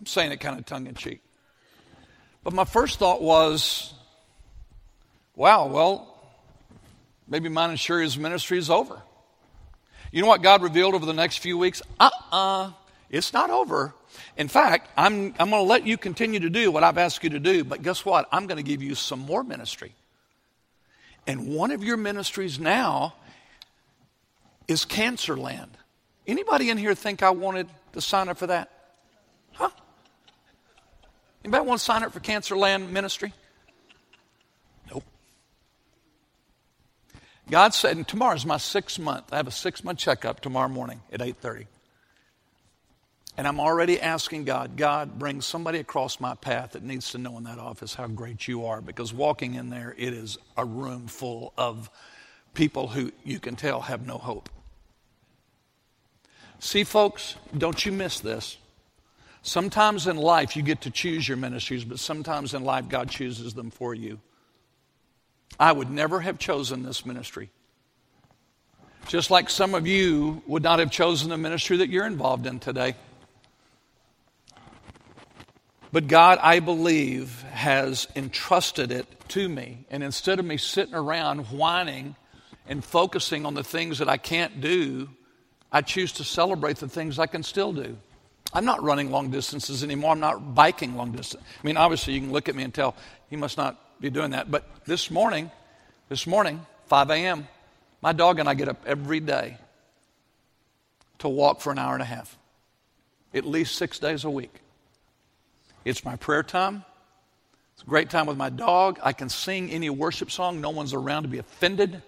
I'm 0.00 0.06
saying 0.06 0.32
it 0.32 0.40
kind 0.40 0.58
of 0.58 0.66
tongue 0.66 0.88
in 0.88 0.96
cheek. 0.96 1.22
But 2.42 2.52
my 2.52 2.64
first 2.64 2.98
thought 2.98 3.22
was, 3.22 3.94
wow, 5.36 5.68
well, 5.68 6.12
maybe 7.28 7.48
mine 7.48 7.70
and 7.70 7.78
Sherry's 7.78 8.18
ministry 8.18 8.58
is 8.58 8.70
over. 8.70 9.00
You 10.10 10.22
know 10.22 10.26
what 10.26 10.42
God 10.42 10.64
revealed 10.64 10.96
over 10.96 11.06
the 11.06 11.14
next 11.14 11.36
few 11.36 11.56
weeks? 11.56 11.80
Uh 12.00 12.10
uh-uh, 12.32 12.64
uh, 12.64 12.72
it's 13.08 13.32
not 13.32 13.50
over. 13.50 13.94
In 14.36 14.48
fact, 14.48 14.90
I'm, 14.96 15.32
I'm 15.38 15.50
going 15.50 15.62
to 15.62 15.68
let 15.68 15.86
you 15.86 15.96
continue 15.96 16.40
to 16.40 16.50
do 16.50 16.72
what 16.72 16.82
I've 16.82 16.98
asked 16.98 17.22
you 17.22 17.30
to 17.30 17.38
do, 17.38 17.62
but 17.62 17.84
guess 17.84 18.04
what? 18.04 18.28
I'm 18.32 18.48
going 18.48 18.56
to 18.56 18.68
give 18.68 18.82
you 18.82 18.96
some 18.96 19.20
more 19.20 19.44
ministry. 19.44 19.94
And 21.28 21.54
one 21.54 21.70
of 21.70 21.84
your 21.84 21.96
ministries 21.96 22.58
now 22.58 23.14
is 24.66 24.84
Cancer 24.84 25.36
Land. 25.36 25.76
Anybody 26.30 26.70
in 26.70 26.78
here 26.78 26.94
think 26.94 27.24
I 27.24 27.30
wanted 27.30 27.68
to 27.92 28.00
sign 28.00 28.28
up 28.28 28.38
for 28.38 28.46
that? 28.46 28.70
Huh? 29.50 29.70
Anybody 31.44 31.66
want 31.66 31.80
to 31.80 31.84
sign 31.84 32.04
up 32.04 32.12
for 32.12 32.20
Cancer 32.20 32.56
Land 32.56 32.92
Ministry? 32.92 33.32
Nope. 34.88 35.02
God 37.50 37.74
said, 37.74 37.96
and 37.96 38.06
tomorrow's 38.06 38.46
my 38.46 38.58
sixth 38.58 39.00
month. 39.00 39.32
I 39.32 39.38
have 39.38 39.48
a 39.48 39.50
six 39.50 39.82
month 39.82 39.98
checkup 39.98 40.38
tomorrow 40.38 40.68
morning 40.68 41.00
at 41.12 41.20
8:30. 41.20 41.66
And 43.36 43.48
I'm 43.48 43.58
already 43.58 44.00
asking 44.00 44.44
God, 44.44 44.76
God, 44.76 45.18
bring 45.18 45.40
somebody 45.40 45.78
across 45.80 46.20
my 46.20 46.36
path 46.36 46.72
that 46.72 46.84
needs 46.84 47.10
to 47.10 47.18
know 47.18 47.38
in 47.38 47.44
that 47.44 47.58
office 47.58 47.94
how 47.94 48.06
great 48.06 48.46
you 48.46 48.66
are. 48.66 48.80
Because 48.80 49.12
walking 49.12 49.54
in 49.54 49.70
there, 49.70 49.96
it 49.98 50.12
is 50.12 50.38
a 50.56 50.64
room 50.64 51.08
full 51.08 51.52
of 51.56 51.90
people 52.54 52.86
who 52.86 53.10
you 53.24 53.40
can 53.40 53.56
tell 53.56 53.80
have 53.80 54.06
no 54.06 54.16
hope. 54.16 54.48
See, 56.60 56.84
folks, 56.84 57.36
don't 57.56 57.84
you 57.84 57.90
miss 57.90 58.20
this. 58.20 58.58
Sometimes 59.42 60.06
in 60.06 60.16
life 60.16 60.56
you 60.56 60.62
get 60.62 60.82
to 60.82 60.90
choose 60.90 61.26
your 61.26 61.38
ministries, 61.38 61.84
but 61.84 61.98
sometimes 61.98 62.52
in 62.52 62.62
life 62.62 62.88
God 62.88 63.08
chooses 63.08 63.54
them 63.54 63.70
for 63.70 63.94
you. 63.94 64.20
I 65.58 65.72
would 65.72 65.90
never 65.90 66.20
have 66.20 66.38
chosen 66.38 66.82
this 66.82 67.06
ministry. 67.06 67.48
Just 69.08 69.30
like 69.30 69.48
some 69.48 69.74
of 69.74 69.86
you 69.86 70.42
would 70.46 70.62
not 70.62 70.78
have 70.78 70.90
chosen 70.90 71.30
the 71.30 71.38
ministry 71.38 71.78
that 71.78 71.88
you're 71.88 72.06
involved 72.06 72.46
in 72.46 72.60
today. 72.60 72.94
But 75.92 76.06
God, 76.06 76.38
I 76.42 76.60
believe, 76.60 77.42
has 77.52 78.06
entrusted 78.14 78.92
it 78.92 79.06
to 79.30 79.48
me. 79.48 79.86
And 79.90 80.04
instead 80.04 80.38
of 80.38 80.44
me 80.44 80.58
sitting 80.58 80.94
around 80.94 81.46
whining 81.46 82.16
and 82.68 82.84
focusing 82.84 83.46
on 83.46 83.54
the 83.54 83.64
things 83.64 83.98
that 83.98 84.08
I 84.08 84.18
can't 84.18 84.60
do, 84.60 85.08
I 85.72 85.82
choose 85.82 86.12
to 86.12 86.24
celebrate 86.24 86.76
the 86.78 86.88
things 86.88 87.18
I 87.18 87.26
can 87.26 87.42
still 87.42 87.72
do. 87.72 87.96
I'm 88.52 88.64
not 88.64 88.82
running 88.82 89.10
long 89.10 89.30
distances 89.30 89.84
anymore. 89.84 90.12
I'm 90.12 90.20
not 90.20 90.54
biking 90.54 90.96
long 90.96 91.12
distance. 91.12 91.44
I 91.62 91.66
mean, 91.66 91.76
obviously, 91.76 92.14
you 92.14 92.20
can 92.20 92.32
look 92.32 92.48
at 92.48 92.56
me 92.56 92.64
and 92.64 92.74
tell 92.74 92.96
he 93.28 93.36
must 93.36 93.56
not 93.56 93.78
be 94.00 94.10
doing 94.10 94.32
that. 94.32 94.50
But 94.50 94.68
this 94.86 95.10
morning, 95.10 95.50
this 96.08 96.26
morning, 96.26 96.66
5 96.86 97.10
a.m., 97.10 97.46
my 98.02 98.12
dog 98.12 98.40
and 98.40 98.48
I 98.48 98.54
get 98.54 98.68
up 98.68 98.82
every 98.86 99.20
day 99.20 99.58
to 101.18 101.28
walk 101.28 101.60
for 101.60 101.70
an 101.70 101.78
hour 101.78 101.92
and 101.92 102.02
a 102.02 102.06
half, 102.06 102.36
at 103.32 103.44
least 103.44 103.76
six 103.76 103.98
days 103.98 104.24
a 104.24 104.30
week. 104.30 104.54
It's 105.84 106.04
my 106.04 106.16
prayer 106.16 106.42
time. 106.42 106.84
It's 107.74 107.82
a 107.82 107.86
great 107.86 108.10
time 108.10 108.26
with 108.26 108.36
my 108.36 108.50
dog. 108.50 108.98
I 109.02 109.12
can 109.12 109.28
sing 109.28 109.70
any 109.70 109.90
worship 109.90 110.30
song. 110.30 110.60
No 110.60 110.70
one's 110.70 110.92
around 110.92 111.22
to 111.22 111.28
be 111.28 111.38
offended. 111.38 112.02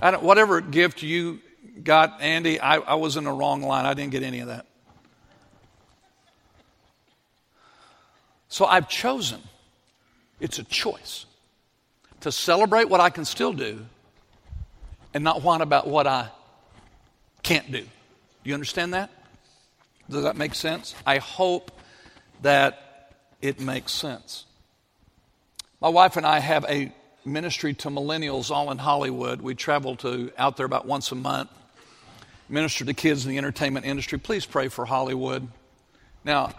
whatever 0.00 0.60
gift 0.60 1.02
you 1.02 1.40
got, 1.82 2.20
Andy, 2.20 2.60
I, 2.60 2.76
I 2.76 2.94
was 2.94 3.16
in 3.16 3.24
the 3.24 3.32
wrong 3.32 3.62
line. 3.62 3.86
I 3.86 3.94
didn't 3.94 4.12
get 4.12 4.22
any 4.22 4.40
of 4.40 4.48
that. 4.48 4.66
So 8.48 8.64
I've 8.64 8.88
chosen, 8.88 9.40
it's 10.40 10.58
a 10.58 10.64
choice, 10.64 11.26
to 12.20 12.32
celebrate 12.32 12.88
what 12.88 13.00
I 13.00 13.10
can 13.10 13.24
still 13.24 13.52
do 13.52 13.84
and 15.12 15.22
not 15.22 15.42
whine 15.42 15.60
about 15.60 15.86
what 15.86 16.06
I 16.06 16.28
can't 17.42 17.70
do. 17.70 17.80
do. 17.80 17.86
You 18.44 18.54
understand 18.54 18.94
that? 18.94 19.10
Does 20.08 20.22
that 20.22 20.36
make 20.36 20.54
sense? 20.54 20.94
I 21.04 21.18
hope 21.18 21.72
that 22.42 23.12
it 23.40 23.60
makes 23.60 23.92
sense. 23.92 24.44
My 25.80 25.88
wife 25.88 26.16
and 26.16 26.24
I 26.24 26.38
have 26.38 26.64
a 26.64 26.92
ministry 27.24 27.74
to 27.74 27.88
millennials 27.88 28.50
all 28.50 28.70
in 28.70 28.78
Hollywood. 28.78 29.40
We 29.40 29.54
travel 29.54 29.96
to 29.96 30.30
out 30.38 30.56
there 30.56 30.66
about 30.66 30.86
once 30.86 31.12
a 31.12 31.16
month, 31.16 31.50
minister 32.48 32.84
to 32.84 32.94
kids 32.94 33.24
in 33.24 33.30
the 33.30 33.38
entertainment 33.38 33.86
industry. 33.86 34.18
Please 34.18 34.46
pray 34.46 34.68
for 34.68 34.84
Hollywood. 34.84 35.48
Now, 36.24 36.52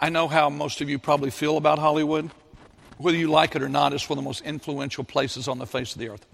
I 0.00 0.10
know 0.10 0.28
how 0.28 0.50
most 0.50 0.80
of 0.80 0.88
you 0.88 0.98
probably 0.98 1.30
feel 1.30 1.56
about 1.56 1.78
Hollywood. 1.78 2.30
Whether 2.98 3.16
you 3.16 3.28
like 3.28 3.56
it 3.56 3.62
or 3.62 3.68
not, 3.68 3.92
it's 3.92 4.08
one 4.08 4.18
of 4.18 4.24
the 4.24 4.28
most 4.28 4.42
influential 4.42 5.04
places 5.04 5.48
on 5.48 5.58
the 5.58 5.66
face 5.66 5.92
of 5.92 5.98
the 5.98 6.08
earth. 6.08 6.26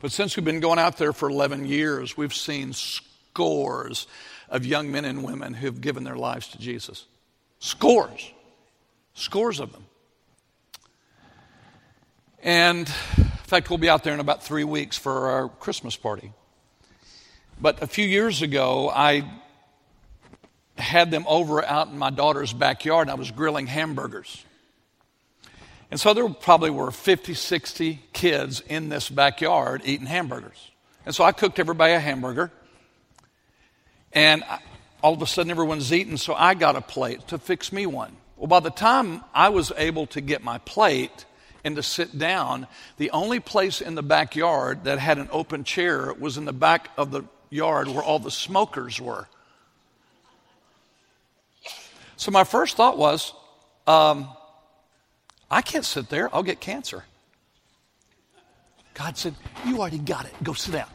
But 0.00 0.12
since 0.12 0.36
we've 0.36 0.44
been 0.44 0.60
going 0.60 0.78
out 0.78 0.98
there 0.98 1.12
for 1.12 1.28
11 1.28 1.66
years, 1.66 2.16
we've 2.16 2.34
seen 2.34 2.72
scores 2.72 4.06
of 4.48 4.66
young 4.66 4.90
men 4.90 5.04
and 5.04 5.24
women 5.24 5.54
who've 5.54 5.80
given 5.80 6.04
their 6.04 6.16
lives 6.16 6.48
to 6.48 6.58
Jesus. 6.58 7.06
Scores. 7.60 8.32
Scores 9.14 9.60
of 9.60 9.72
them. 9.72 9.84
And 12.42 12.88
in 13.18 13.24
fact, 13.44 13.70
we'll 13.70 13.78
be 13.78 13.88
out 13.88 14.02
there 14.02 14.12
in 14.12 14.20
about 14.20 14.42
three 14.42 14.64
weeks 14.64 14.98
for 14.98 15.28
our 15.28 15.48
Christmas 15.48 15.96
party. 15.96 16.32
But 17.62 17.80
a 17.80 17.86
few 17.86 18.04
years 18.04 18.42
ago, 18.42 18.90
I 18.90 19.24
had 20.76 21.12
them 21.12 21.24
over 21.28 21.64
out 21.64 21.86
in 21.86 21.96
my 21.96 22.10
daughter's 22.10 22.52
backyard 22.52 23.02
and 23.02 23.12
I 23.12 23.14
was 23.14 23.30
grilling 23.30 23.68
hamburgers. 23.68 24.44
And 25.88 26.00
so 26.00 26.12
there 26.12 26.28
probably 26.28 26.70
were 26.70 26.90
50, 26.90 27.34
60 27.34 28.00
kids 28.12 28.62
in 28.62 28.88
this 28.88 29.08
backyard 29.08 29.82
eating 29.84 30.06
hamburgers. 30.06 30.72
And 31.06 31.14
so 31.14 31.22
I 31.22 31.30
cooked 31.30 31.60
everybody 31.60 31.92
a 31.92 32.00
hamburger. 32.00 32.50
And 34.12 34.42
all 35.00 35.14
of 35.14 35.22
a 35.22 35.26
sudden 35.28 35.52
everyone's 35.52 35.92
eating, 35.92 36.16
so 36.16 36.34
I 36.34 36.54
got 36.54 36.74
a 36.74 36.80
plate 36.80 37.28
to 37.28 37.38
fix 37.38 37.72
me 37.72 37.86
one. 37.86 38.16
Well, 38.36 38.48
by 38.48 38.58
the 38.58 38.70
time 38.70 39.22
I 39.32 39.50
was 39.50 39.70
able 39.76 40.06
to 40.08 40.20
get 40.20 40.42
my 40.42 40.58
plate 40.58 41.26
and 41.62 41.76
to 41.76 41.82
sit 41.84 42.18
down, 42.18 42.66
the 42.96 43.12
only 43.12 43.38
place 43.38 43.80
in 43.80 43.94
the 43.94 44.02
backyard 44.02 44.82
that 44.82 44.98
had 44.98 45.18
an 45.18 45.28
open 45.30 45.62
chair 45.62 46.12
was 46.12 46.36
in 46.36 46.44
the 46.44 46.52
back 46.52 46.90
of 46.96 47.12
the 47.12 47.22
yard 47.52 47.88
where 47.88 48.02
all 48.02 48.18
the 48.18 48.30
smokers 48.30 49.00
were. 49.00 49.28
So 52.16 52.30
my 52.30 52.44
first 52.44 52.76
thought 52.76 52.96
was, 52.96 53.34
um, 53.86 54.28
I 55.50 55.60
can't 55.60 55.84
sit 55.84 56.08
there, 56.08 56.34
I'll 56.34 56.42
get 56.42 56.60
cancer. 56.60 57.04
God 58.94 59.16
said, 59.16 59.34
You 59.66 59.80
already 59.80 59.98
got 59.98 60.26
it. 60.26 60.32
Go 60.42 60.52
sit 60.52 60.72
down. 60.72 60.88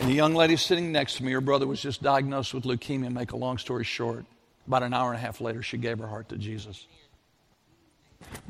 and 0.00 0.08
the 0.08 0.14
young 0.14 0.34
lady 0.34 0.56
sitting 0.56 0.92
next 0.92 1.16
to 1.16 1.24
me, 1.24 1.32
her 1.32 1.40
brother 1.40 1.66
was 1.66 1.80
just 1.80 2.02
diagnosed 2.02 2.52
with 2.54 2.64
leukemia. 2.64 3.12
Make 3.12 3.32
a 3.32 3.36
long 3.36 3.58
story 3.58 3.84
short, 3.84 4.24
about 4.66 4.82
an 4.82 4.92
hour 4.92 5.10
and 5.10 5.18
a 5.18 5.20
half 5.20 5.40
later, 5.40 5.62
she 5.62 5.78
gave 5.78 5.98
her 5.98 6.06
heart 6.06 6.28
to 6.28 6.36
Jesus. 6.36 6.86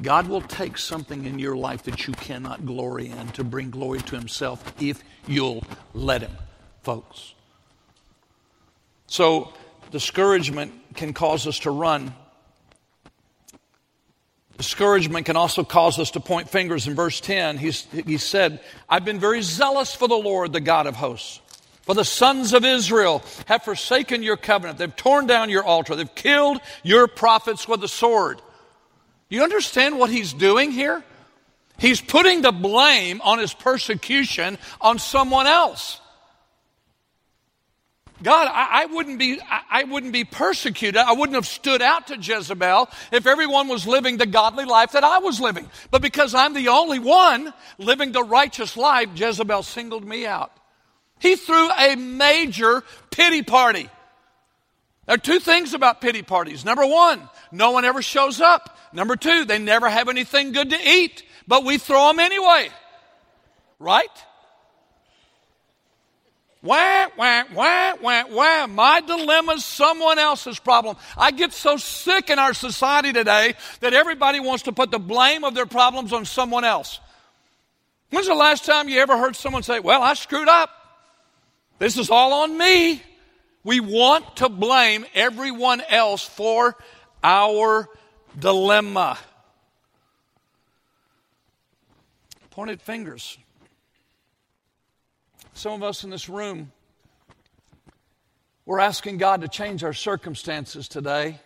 God 0.01 0.29
will 0.29 0.43
take 0.43 0.79
something 0.79 1.25
in 1.25 1.39
your 1.39 1.57
life 1.57 1.83
that 1.85 2.07
you 2.07 2.13
cannot 2.15 2.65
glory 2.65 3.09
in 3.09 3.29
to 3.29 3.45
bring 3.45 3.71
glory 3.71 4.01
to 4.01 4.17
Himself 4.17 4.73
if 4.81 5.03
you'll 5.27 5.65
let 5.93 6.23
Him, 6.23 6.37
folks. 6.83 7.35
So, 9.07 9.53
discouragement 9.91 10.73
can 10.95 11.13
cause 11.15 11.47
us 11.47 11.61
to 11.61 11.71
run. 11.71 12.15
Discouragement 14.57 15.27
can 15.27 15.37
also 15.37 15.65
cause 15.65 15.99
us 15.99 16.13
to 16.13 16.21
point 16.21 16.49
fingers. 16.49 16.87
In 16.87 16.95
verse 16.95 17.21
10, 17.21 17.59
he's, 17.59 17.87
he 17.93 18.19
said, 18.19 18.61
I've 18.89 19.05
been 19.05 19.21
very 19.21 19.41
zealous 19.43 19.95
for 19.95 20.09
the 20.09 20.17
Lord, 20.17 20.53
the 20.53 20.61
God 20.61 20.87
of 20.87 20.97
hosts. 20.97 21.41
For 21.83 21.95
the 21.95 22.05
sons 22.05 22.53
of 22.53 22.65
Israel 22.65 23.23
have 23.47 23.63
forsaken 23.63 24.23
your 24.23 24.37
covenant. 24.37 24.79
They've 24.79 24.95
torn 24.95 25.27
down 25.27 25.49
your 25.49 25.65
altar. 25.65 25.97
They've 25.97 26.15
killed 26.15 26.61
your 26.83 27.09
prophets 27.09 27.67
with 27.67 27.81
the 27.81 27.89
sword. 27.89 28.43
You 29.29 29.43
understand 29.43 29.99
what 29.99 30.11
he's 30.11 30.33
doing 30.33 30.71
here? 30.71 31.03
He's 31.79 32.01
putting 32.01 32.43
the 32.43 32.53
blame 32.53 33.21
on 33.23 33.39
his 33.39 33.55
persecution 33.55 34.59
on 34.81 34.99
someone 34.99 35.47
else. 35.47 36.01
God, 38.21 38.49
I, 38.53 38.83
I, 38.83 38.87
wouldn't 38.87 39.19
be, 39.19 39.41
I, 39.41 39.61
I 39.71 39.85
wouldn't 39.85 40.13
be 40.13 40.25
persecuted. 40.25 40.97
I 40.97 41.13
wouldn't 41.13 41.37
have 41.37 41.47
stood 41.47 41.81
out 41.81 42.09
to 42.09 42.19
Jezebel 42.19 42.89
if 43.13 43.27
everyone 43.27 43.69
was 43.69 43.87
living 43.87 44.17
the 44.17 44.27
godly 44.27 44.65
life 44.65 44.93
that 44.93 45.05
I 45.05 45.19
was 45.19 45.41
living. 45.41 45.71
But 45.93 46.03
because 46.03 46.35
I'm 46.35 46.53
the 46.53 46.69
only 46.69 46.99
one 46.99 47.53
living 47.79 48.11
the 48.11 48.25
righteous 48.25 48.77
life, 48.77 49.09
Jezebel 49.15 49.63
singled 49.63 50.05
me 50.05 50.27
out. 50.27 50.51
He 51.21 51.37
threw 51.37 51.71
a 51.71 51.95
major 51.95 52.83
pity 53.11 53.43
party. 53.43 53.89
There 55.09 55.15
are 55.15 55.19
two 55.19 55.41
things 55.41 55.73
about 55.73 56.03
pity 56.03 56.21
parties. 56.21 56.67
Number 56.67 56.87
one, 56.87 57.31
no 57.51 57.71
one 57.71 57.87
ever 57.87 58.03
shows 58.03 58.43
up. 58.43 58.77
Number 58.93 59.17
two, 59.17 59.47
they 59.47 59.59
never 59.59 59.89
have 59.89 60.11
anything 60.11 60.53
good 60.53 60.69
to 60.69 60.77
eat, 60.77 61.23
but 61.47 61.65
we 61.65 61.79
throw 61.79 62.09
them 62.09 62.21
anyway. 62.21 62.69
Right? 63.79 64.11
Wah, 66.63 67.07
wah, 67.17 67.45
wah, 67.55 67.95
wah, 68.03 68.25
wah. 68.29 68.67
My 68.67 69.01
dilemma 69.01 69.53
is 69.53 69.65
someone 69.65 70.19
else's 70.19 70.59
problem. 70.59 70.99
I 71.17 71.31
get 71.31 71.55
so 71.55 71.79
sick 71.79 72.29
in 72.29 72.39
our 72.39 72.53
society 72.53 73.15
today 73.15 73.55
that 73.81 73.95
everybody 73.95 74.41
wants 74.41 74.65
to 74.65 74.73
put 74.73 74.91
the 74.91 74.99
blame 74.99 75.43
of 75.43 75.55
their 75.55 75.65
problems 75.65 76.13
on 76.13 76.27
someone 76.27 76.65
else. 76.65 77.01
When's 78.11 78.27
the 78.27 78.35
last 78.35 78.67
time 78.67 78.91
you 78.91 79.01
ever 79.01 79.17
heard 79.17 79.37
someone 79.37 79.63
say, 79.63 79.81
Well, 79.81 80.03
I 80.03 80.13
screwed 80.13 80.49
up? 80.49 80.69
This 81.79 81.97
is 81.97 82.11
all 82.11 82.43
on 82.43 82.59
me. 82.59 83.03
We 83.65 83.81
want 83.81 84.37
to 84.37 84.49
blame 84.49 85.05
everyone 85.15 85.83
else 85.89 86.25
for 86.25 86.77
our 87.23 87.89
dilemma. 88.39 89.19
Pointed 92.51 92.81
fingers. 92.81 93.39
Some 95.55 95.73
of 95.73 95.83
us 95.83 96.05
in 96.05 96.11
this 96.11 96.29
room, 96.29 96.71
we're 98.65 98.81
asking 98.81 99.19
God 99.19 99.41
to 99.41 99.49
change 99.49 99.83
our 99.83 99.93
circumstances 99.93 100.89
today. 100.89 101.41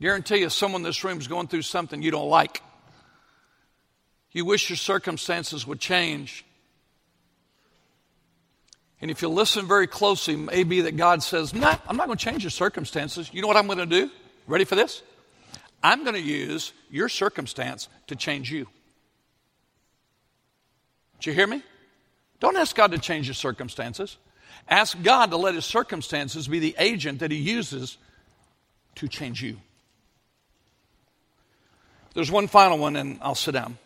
Guarantee 0.00 0.38
you, 0.38 0.50
someone 0.50 0.80
in 0.80 0.84
this 0.84 1.04
room 1.04 1.18
is 1.18 1.28
going 1.28 1.46
through 1.46 1.62
something 1.62 2.02
you 2.02 2.10
don't 2.10 2.28
like. 2.28 2.62
You 4.32 4.44
wish 4.44 4.68
your 4.68 4.76
circumstances 4.76 5.66
would 5.66 5.80
change. 5.80 6.44
And 9.00 9.10
if 9.10 9.20
you 9.20 9.28
listen 9.28 9.66
very 9.66 9.86
closely, 9.86 10.36
maybe 10.36 10.80
that 10.82 10.96
God 10.96 11.22
says, 11.22 11.52
nah, 11.52 11.76
I'm 11.86 11.96
not 11.96 12.06
going 12.06 12.16
to 12.16 12.24
change 12.24 12.42
your 12.42 12.50
circumstances. 12.50 13.30
You 13.32 13.42
know 13.42 13.48
what 13.48 13.56
I'm 13.56 13.66
going 13.66 13.78
to 13.78 13.86
do? 13.86 14.10
Ready 14.46 14.64
for 14.64 14.74
this? 14.74 15.02
I'm 15.82 16.02
going 16.02 16.14
to 16.14 16.20
use 16.20 16.72
your 16.90 17.08
circumstance 17.08 17.88
to 18.06 18.16
change 18.16 18.50
you. 18.50 18.66
Did 21.20 21.26
you 21.26 21.32
hear 21.34 21.46
me? 21.46 21.62
Don't 22.40 22.56
ask 22.56 22.74
God 22.74 22.92
to 22.92 22.98
change 22.98 23.26
your 23.26 23.34
circumstances. 23.34 24.16
Ask 24.68 25.00
God 25.02 25.30
to 25.30 25.36
let 25.36 25.54
his 25.54 25.64
circumstances 25.64 26.48
be 26.48 26.58
the 26.58 26.74
agent 26.78 27.20
that 27.20 27.30
he 27.30 27.36
uses 27.36 27.98
to 28.96 29.08
change 29.08 29.42
you. 29.42 29.58
There's 32.14 32.30
one 32.30 32.48
final 32.48 32.78
one, 32.78 32.96
and 32.96 33.18
I'll 33.20 33.34
sit 33.34 33.52
down. 33.52 33.76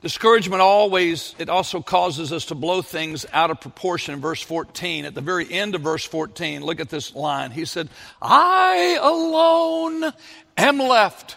Discouragement 0.00 0.62
always, 0.62 1.34
it 1.38 1.50
also 1.50 1.82
causes 1.82 2.32
us 2.32 2.46
to 2.46 2.54
blow 2.54 2.80
things 2.80 3.26
out 3.34 3.50
of 3.50 3.60
proportion. 3.60 4.14
In 4.14 4.20
verse 4.20 4.40
14, 4.40 5.04
at 5.04 5.14
the 5.14 5.20
very 5.20 5.50
end 5.50 5.74
of 5.74 5.82
verse 5.82 6.04
14, 6.06 6.62
look 6.64 6.80
at 6.80 6.88
this 6.88 7.14
line. 7.14 7.50
He 7.50 7.66
said, 7.66 7.90
I 8.22 8.98
alone 9.00 10.10
am 10.56 10.78
left. 10.78 11.36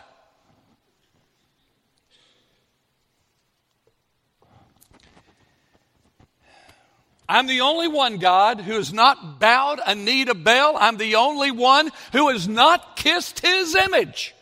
I'm 7.27 7.47
the 7.47 7.61
only 7.61 7.87
one, 7.87 8.17
God, 8.17 8.61
who 8.61 8.73
has 8.73 8.93
not 8.93 9.39
bowed 9.39 9.81
a 9.85 9.95
knee 9.95 10.23
to 10.25 10.35
Baal. 10.35 10.77
I'm 10.77 10.97
the 10.97 11.15
only 11.15 11.51
one 11.51 11.89
who 12.13 12.29
has 12.29 12.47
not 12.47 12.95
kissed 12.95 13.39
his 13.39 13.75
image. 13.75 14.35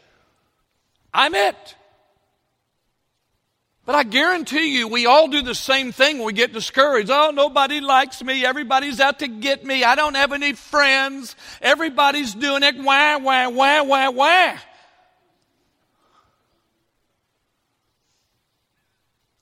I'm 1.13 1.33
it. 1.33 1.75
But 3.85 3.95
I 3.95 4.03
guarantee 4.03 4.77
you, 4.77 4.87
we 4.87 5.07
all 5.07 5.27
do 5.27 5.41
the 5.41 5.55
same 5.55 5.91
thing 5.91 6.17
when 6.17 6.27
we 6.27 6.33
get 6.33 6.53
discouraged. 6.53 7.09
Oh, 7.09 7.31
nobody 7.31 7.81
likes 7.81 8.23
me. 8.23 8.45
Everybody's 8.45 8.99
out 8.99 9.19
to 9.19 9.27
get 9.27 9.65
me. 9.65 9.83
I 9.83 9.95
don't 9.95 10.13
have 10.13 10.33
any 10.33 10.53
friends. 10.53 11.35
Everybody's 11.61 12.33
doing 12.33 12.61
it. 12.61 12.77
Wah, 12.77 13.17
wah, 13.17 13.49
wah, 13.49 13.83
wah, 13.83 14.11
wah. 14.11 14.57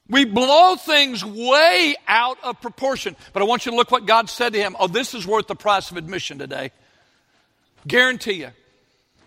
We 0.10 0.26
blow 0.26 0.76
things 0.76 1.24
way 1.24 1.96
out 2.08 2.38
of 2.42 2.60
proportion. 2.62 3.16
But 3.34 3.44
I 3.44 3.46
want 3.46 3.66
you 3.66 3.74
to 3.74 3.78
look 3.78 3.92
what 3.92 4.08
God 4.08 4.30
said 4.30 4.54
to 4.54 4.60
him. 4.60 4.76
Oh, 4.80 4.88
this 4.88 5.14
is 5.14 5.28
worth 5.28 5.48
the 5.48 5.56
price 5.56 5.92
of 5.92 5.98
admission 5.98 6.40
today. 6.40 6.72
Guarantee 7.86 8.34
you. 8.34 8.50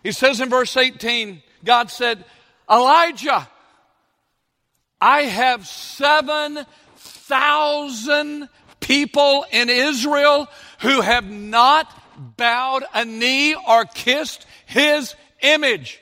He 0.02 0.10
says 0.10 0.40
in 0.40 0.48
verse 0.48 0.76
18, 0.76 1.42
God 1.64 1.90
said, 1.90 2.24
Elijah, 2.68 3.48
I 5.02 5.22
have 5.22 5.66
7,000 5.66 8.48
people 8.78 9.44
in 9.50 9.68
Israel 9.68 10.46
who 10.78 11.00
have 11.00 11.28
not 11.28 11.92
bowed 12.36 12.84
a 12.94 13.04
knee 13.04 13.56
or 13.56 13.84
kissed 13.84 14.46
his 14.64 15.16
image. 15.40 16.00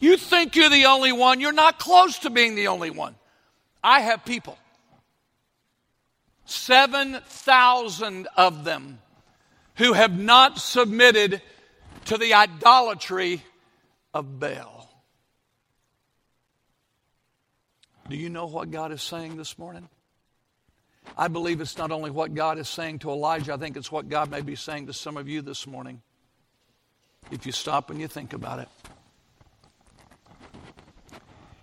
You 0.00 0.16
think 0.16 0.56
you're 0.56 0.70
the 0.70 0.86
only 0.86 1.12
one. 1.12 1.40
You're 1.40 1.52
not 1.52 1.78
close 1.78 2.18
to 2.20 2.30
being 2.30 2.56
the 2.56 2.66
only 2.66 2.90
one. 2.90 3.14
I 3.80 4.00
have 4.00 4.24
people, 4.24 4.58
7,000 6.44 8.26
of 8.36 8.64
them, 8.64 8.98
who 9.76 9.92
have 9.92 10.18
not 10.18 10.58
submitted 10.58 11.40
to 12.06 12.18
the 12.18 12.34
idolatry 12.34 13.44
of 14.12 14.40
Baal. 14.40 14.82
Do 18.12 18.18
you 18.18 18.28
know 18.28 18.44
what 18.44 18.70
God 18.70 18.92
is 18.92 19.02
saying 19.02 19.38
this 19.38 19.58
morning? 19.58 19.88
I 21.16 21.28
believe 21.28 21.62
it's 21.62 21.78
not 21.78 21.90
only 21.90 22.10
what 22.10 22.34
God 22.34 22.58
is 22.58 22.68
saying 22.68 22.98
to 22.98 23.10
Elijah, 23.10 23.54
I 23.54 23.56
think 23.56 23.74
it's 23.74 23.90
what 23.90 24.10
God 24.10 24.30
may 24.30 24.42
be 24.42 24.54
saying 24.54 24.88
to 24.88 24.92
some 24.92 25.16
of 25.16 25.30
you 25.30 25.40
this 25.40 25.66
morning. 25.66 26.02
If 27.30 27.46
you 27.46 27.52
stop 27.52 27.88
and 27.88 27.98
you 27.98 28.08
think 28.08 28.34
about 28.34 28.58
it, 28.58 28.68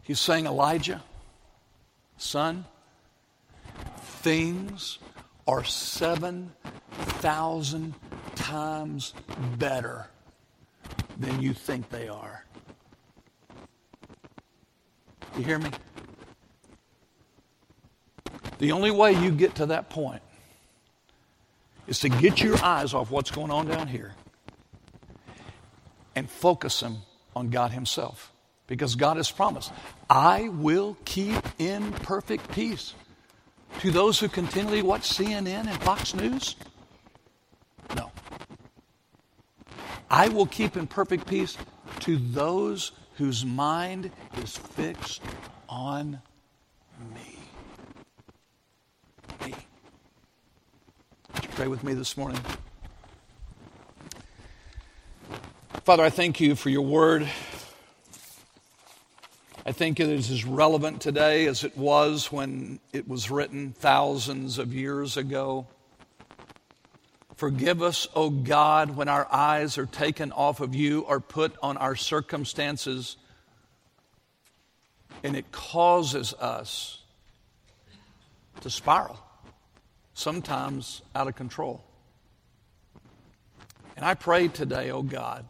He's 0.01 0.19
saying, 0.19 0.47
Elijah, 0.47 1.03
son, 2.17 2.65
things 4.01 4.97
are 5.47 5.63
7,000 5.63 7.93
times 8.33 9.13
better 9.59 10.07
than 11.19 11.43
you 11.43 11.53
think 11.53 11.91
they 11.91 12.07
are. 12.07 12.43
You 15.37 15.43
hear 15.43 15.59
me? 15.59 15.69
The 18.59 18.73
only 18.73 18.91
way 18.91 19.13
you 19.13 19.31
get 19.31 19.55
to 19.55 19.65
that 19.67 19.89
point 19.89 20.21
is 21.87 21.99
to 22.01 22.09
get 22.09 22.41
your 22.41 22.63
eyes 22.63 22.93
off 22.93 23.09
what's 23.09 23.31
going 23.31 23.51
on 23.51 23.67
down 23.67 23.87
here 23.87 24.13
and 26.15 26.29
focus 26.29 26.81
them 26.81 26.97
on 27.35 27.49
God 27.49 27.71
Himself. 27.71 28.31
Because 28.67 28.95
God 28.95 29.17
has 29.17 29.31
promised, 29.31 29.71
I 30.09 30.49
will 30.49 30.95
keep 31.05 31.41
in 31.57 31.91
perfect 31.91 32.51
peace. 32.51 32.93
To 33.79 33.91
those 33.91 34.19
who 34.19 34.27
continually 34.27 34.81
watch 34.81 35.09
CNN 35.09 35.67
and 35.67 35.81
Fox 35.81 36.13
News? 36.13 36.55
No. 37.95 38.11
I 40.11 40.27
will 40.27 40.45
keep 40.45 40.75
in 40.75 40.85
perfect 40.85 41.25
peace 41.25 41.57
to 42.01 42.17
those 42.17 42.91
whose 43.15 43.45
mind 43.45 44.11
is 44.37 44.57
fixed 44.57 45.21
on 45.67 46.21
me. 47.15 47.38
Pray 51.59 51.67
with 51.67 51.83
me 51.83 51.93
this 51.93 52.15
morning. 52.15 52.39
Father, 55.83 56.03
I 56.03 56.09
thank 56.09 56.39
you 56.39 56.55
for 56.55 56.69
your 56.69 56.83
word. 56.83 57.29
I 59.65 59.73
think 59.73 59.99
it 59.99 60.07
is 60.07 60.31
as 60.31 60.45
relevant 60.45 61.01
today 61.01 61.47
as 61.47 61.65
it 61.65 61.77
was 61.77 62.31
when 62.31 62.79
it 62.93 63.09
was 63.09 63.29
written 63.29 63.73
thousands 63.73 64.57
of 64.57 64.73
years 64.73 65.17
ago. 65.17 65.67
Forgive 67.35 67.83
us, 67.83 68.07
O 68.15 68.27
oh 68.27 68.29
God, 68.29 68.95
when 68.95 69.09
our 69.09 69.27
eyes 69.29 69.77
are 69.77 69.85
taken 69.85 70.31
off 70.31 70.61
of 70.61 70.73
you 70.73 71.01
or 71.01 71.19
put 71.19 71.57
on 71.61 71.75
our 71.75 71.97
circumstances, 71.97 73.17
and 75.25 75.35
it 75.35 75.51
causes 75.51 76.33
us 76.35 77.01
to 78.61 78.69
spiral 78.69 79.19
sometimes 80.19 81.01
out 81.15 81.27
of 81.27 81.35
control. 81.35 81.83
And 83.95 84.05
I 84.05 84.13
pray 84.13 84.49
today, 84.49 84.91
oh 84.91 85.01
God, 85.01 85.45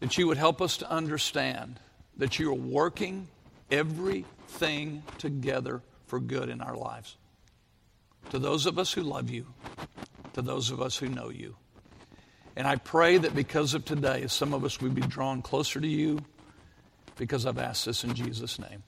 that 0.00 0.16
you 0.16 0.26
would 0.26 0.38
help 0.38 0.60
us 0.60 0.78
to 0.78 0.90
understand 0.90 1.78
that 2.16 2.38
you 2.38 2.50
are 2.50 2.54
working 2.54 3.28
everything 3.70 5.02
together 5.18 5.82
for 6.06 6.20
good 6.20 6.48
in 6.48 6.60
our 6.60 6.76
lives. 6.76 7.16
To 8.30 8.38
those 8.38 8.66
of 8.66 8.78
us 8.78 8.92
who 8.92 9.02
love 9.02 9.30
you, 9.30 9.46
to 10.32 10.42
those 10.42 10.70
of 10.70 10.80
us 10.80 10.96
who 10.96 11.08
know 11.08 11.28
you. 11.28 11.56
And 12.56 12.66
I 12.66 12.76
pray 12.76 13.18
that 13.18 13.34
because 13.34 13.74
of 13.74 13.84
today, 13.84 14.26
some 14.26 14.54
of 14.54 14.64
us 14.64 14.80
would 14.80 14.94
be 14.94 15.02
drawn 15.02 15.42
closer 15.42 15.80
to 15.80 15.88
you 15.88 16.20
because 17.16 17.46
I've 17.46 17.58
asked 17.58 17.84
this 17.84 18.04
in 18.04 18.14
Jesus' 18.14 18.58
name. 18.58 18.82